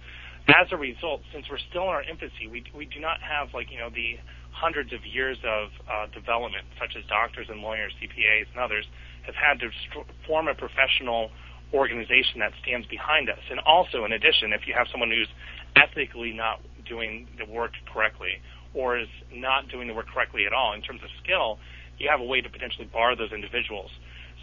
As 0.51 0.67
a 0.75 0.79
result, 0.79 1.23
since 1.31 1.47
we're 1.47 1.63
still 1.71 1.87
in 1.87 1.95
our 1.95 2.03
infancy, 2.03 2.47
we 2.51 2.63
we 2.75 2.87
do 2.87 2.99
not 2.99 3.19
have 3.19 3.51
like 3.55 3.71
you 3.71 3.79
know 3.79 3.91
the 3.91 4.19
hundreds 4.57 4.93
of 4.93 5.05
years 5.05 5.37
of 5.45 5.69
uh, 5.85 6.07
development, 6.17 6.65
such 6.81 6.97
as 6.97 7.05
doctors 7.09 7.47
and 7.51 7.61
lawyers, 7.61 7.93
CPAs, 8.01 8.49
and 8.53 8.59
others, 8.59 8.87
have 9.29 9.35
had 9.35 9.61
to 9.61 9.69
st- 9.91 10.07
form 10.27 10.49
a 10.49 10.55
professional 10.55 11.31
organization 11.75 12.41
that 12.41 12.53
stands 12.63 12.87
behind 12.87 13.29
us. 13.29 13.43
And 13.51 13.61
also, 13.61 14.05
in 14.05 14.13
addition, 14.13 14.53
if 14.53 14.67
you 14.67 14.73
have 14.73 14.87
someone 14.91 15.11
who's 15.11 15.29
ethically 15.77 16.33
not 16.33 16.61
doing 16.89 17.29
the 17.37 17.45
work 17.45 17.73
correctly 17.93 18.41
or 18.73 18.99
is 18.99 19.09
not 19.33 19.69
doing 19.69 19.89
the 19.89 19.95
work 19.95 20.07
correctly 20.09 20.47
at 20.47 20.53
all 20.53 20.73
in 20.73 20.81
terms 20.81 21.03
of 21.05 21.11
skill, 21.23 21.59
you 21.99 22.09
have 22.09 22.21
a 22.21 22.25
way 22.25 22.41
to 22.41 22.49
potentially 22.49 22.89
bar 22.89 23.17
those 23.17 23.33
individuals. 23.33 23.91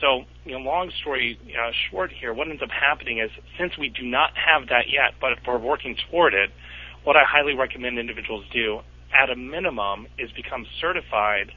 So, 0.01 0.25
you 0.45 0.53
know, 0.53 0.59
long 0.59 0.91
story 1.01 1.39
uh, 1.57 1.71
short 1.89 2.11
here, 2.11 2.33
what 2.33 2.49
ends 2.49 2.61
up 2.61 2.69
happening 2.69 3.17
is 3.19 3.31
since 3.57 3.77
we 3.79 3.89
do 3.89 4.03
not 4.03 4.31
have 4.37 4.67
that 4.69 4.89
yet, 4.89 5.17
but 5.21 5.37
we're 5.47 5.57
working 5.57 5.95
toward 6.09 6.33
it, 6.33 6.49
what 7.03 7.15
I 7.15 7.23
highly 7.25 7.53
recommend 7.53 7.97
individuals 7.97 8.45
do 8.53 8.81
at 9.13 9.29
a 9.29 9.35
minimum, 9.35 10.07
is 10.17 10.31
become 10.31 10.65
certified 10.79 11.51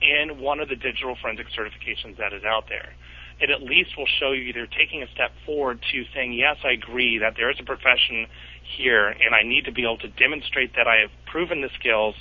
in 0.00 0.40
one 0.40 0.60
of 0.60 0.68
the 0.68 0.76
digital 0.76 1.16
forensic 1.20 1.46
certifications 1.48 2.18
that 2.18 2.32
is 2.32 2.44
out 2.44 2.64
there. 2.68 2.94
It 3.40 3.50
at 3.50 3.62
least 3.62 3.96
will 3.96 4.08
show 4.20 4.32
you 4.32 4.52
they're 4.52 4.66
taking 4.66 5.02
a 5.02 5.10
step 5.12 5.32
forward 5.44 5.80
to 5.92 6.04
saying, 6.14 6.34
yes, 6.34 6.56
I 6.64 6.72
agree 6.72 7.18
that 7.18 7.34
there 7.36 7.50
is 7.50 7.56
a 7.58 7.64
profession 7.64 8.26
here 8.76 9.08
and 9.08 9.34
I 9.34 9.42
need 9.42 9.64
to 9.64 9.72
be 9.72 9.82
able 9.82 9.98
to 9.98 10.08
demonstrate 10.08 10.76
that 10.76 10.86
I 10.86 10.96
have 11.00 11.10
proven 11.26 11.60
the 11.60 11.70
skills 11.78 12.14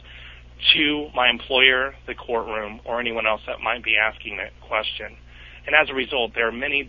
to 0.74 1.10
my 1.14 1.30
employer, 1.30 1.94
the 2.08 2.16
courtroom, 2.16 2.80
or 2.86 3.00
anyone 3.00 3.28
else 3.28 3.42
that 3.48 3.60
might 3.60 3.84
be 3.84 3.96
asking 3.98 4.38
that 4.38 4.52
question. 4.62 5.18
And 5.66 5.76
as 5.76 5.90
a 5.90 5.94
result, 5.94 6.34
there 6.36 6.48
are 6.48 6.52
many 6.52 6.88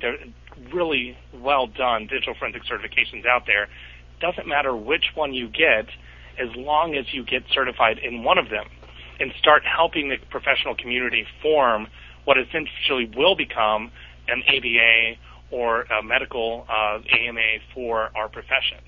really 0.73 1.17
well 1.35 1.67
done 1.67 2.07
digital 2.07 2.35
forensic 2.35 2.63
certifications 2.65 3.27
out 3.27 3.47
there. 3.47 3.69
Doesn't 4.21 4.47
matter 4.47 4.75
which 4.75 5.05
one 5.15 5.35
you 5.35 5.49
get, 5.49 5.87
as 6.39 6.55
long 6.57 6.95
as 6.95 7.13
you 7.13 7.25
get 7.25 7.43
certified 7.53 7.99
in 7.99 8.23
one 8.23 8.39
of 8.39 8.51
them 8.51 8.67
and 9.21 9.33
start 9.39 9.63
helping 9.65 10.09
the 10.09 10.17
professional 10.31 10.75
community 10.75 11.27
form 11.43 11.87
what 12.25 12.39
essentially 12.39 13.11
will 13.17 13.37
become 13.37 13.91
an 14.29 14.43
ABA 14.49 15.17
or 15.51 15.83
a 15.83 16.03
medical 16.03 16.67
uh, 16.69 16.99
AMA 17.13 17.61
for 17.75 18.11
our 18.17 18.29
profession. 18.29 18.79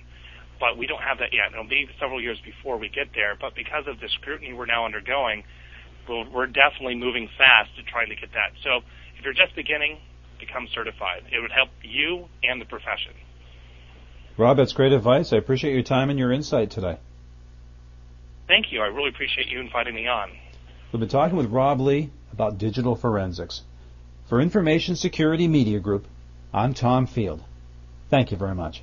But 0.59 0.79
we 0.79 0.87
don't 0.87 1.03
have 1.03 1.19
that 1.19 1.35
yet. 1.35 1.53
It'll 1.53 1.69
be 1.69 1.87
several 2.01 2.21
years 2.21 2.39
before 2.45 2.79
we 2.79 2.89
get 2.89 3.09
there. 3.15 3.37
But 3.39 3.55
because 3.55 3.85
of 3.87 4.01
the 4.01 4.09
scrutiny 4.09 4.55
we're 4.55 4.67
now 4.67 4.87
undergoing, 4.87 5.45
we're 6.09 6.47
definitely 6.47 6.95
moving 6.95 7.29
fast 7.37 7.77
to 7.77 7.83
trying 7.83 8.09
to 8.09 8.17
get 8.17 8.33
that. 8.33 8.53
So 8.65 8.81
if 9.19 9.25
you're 9.25 9.35
just 9.35 9.55
beginning, 9.55 9.99
become 10.39 10.67
certified. 10.75 11.25
It 11.31 11.41
would 11.41 11.53
help 11.53 11.71
you 11.83 12.29
and 12.43 12.61
the 12.61 12.65
profession. 12.65 13.13
Rob, 14.37 14.57
that's 14.57 14.73
great 14.73 14.93
advice. 14.93 15.33
I 15.33 15.37
appreciate 15.37 15.73
your 15.73 15.83
time 15.83 16.11
and 16.11 16.19
your 16.19 16.33
insight 16.33 16.71
today. 16.71 16.99
Thank 18.49 18.73
you. 18.73 18.81
I 18.81 18.87
really 18.87 19.09
appreciate 19.09 19.49
you 19.49 19.61
inviting 19.61 19.95
me 19.95 20.07
on. 20.07 20.31
We've 20.93 21.01
been 21.01 21.09
talking 21.09 21.37
with 21.37 21.51
Rob 21.51 21.81
Lee 21.81 22.11
about 22.33 22.59
digital 22.59 22.95
forensics. 22.95 23.63
For 24.29 24.41
Information 24.41 24.97
Security 24.97 25.49
Media 25.49 25.81
Group, 25.81 26.07
I'm 26.53 26.75
Tom 26.75 27.07
Field. 27.07 27.43
Thank 28.09 28.31
you 28.31 28.37
very 28.37 28.55
much. 28.55 28.83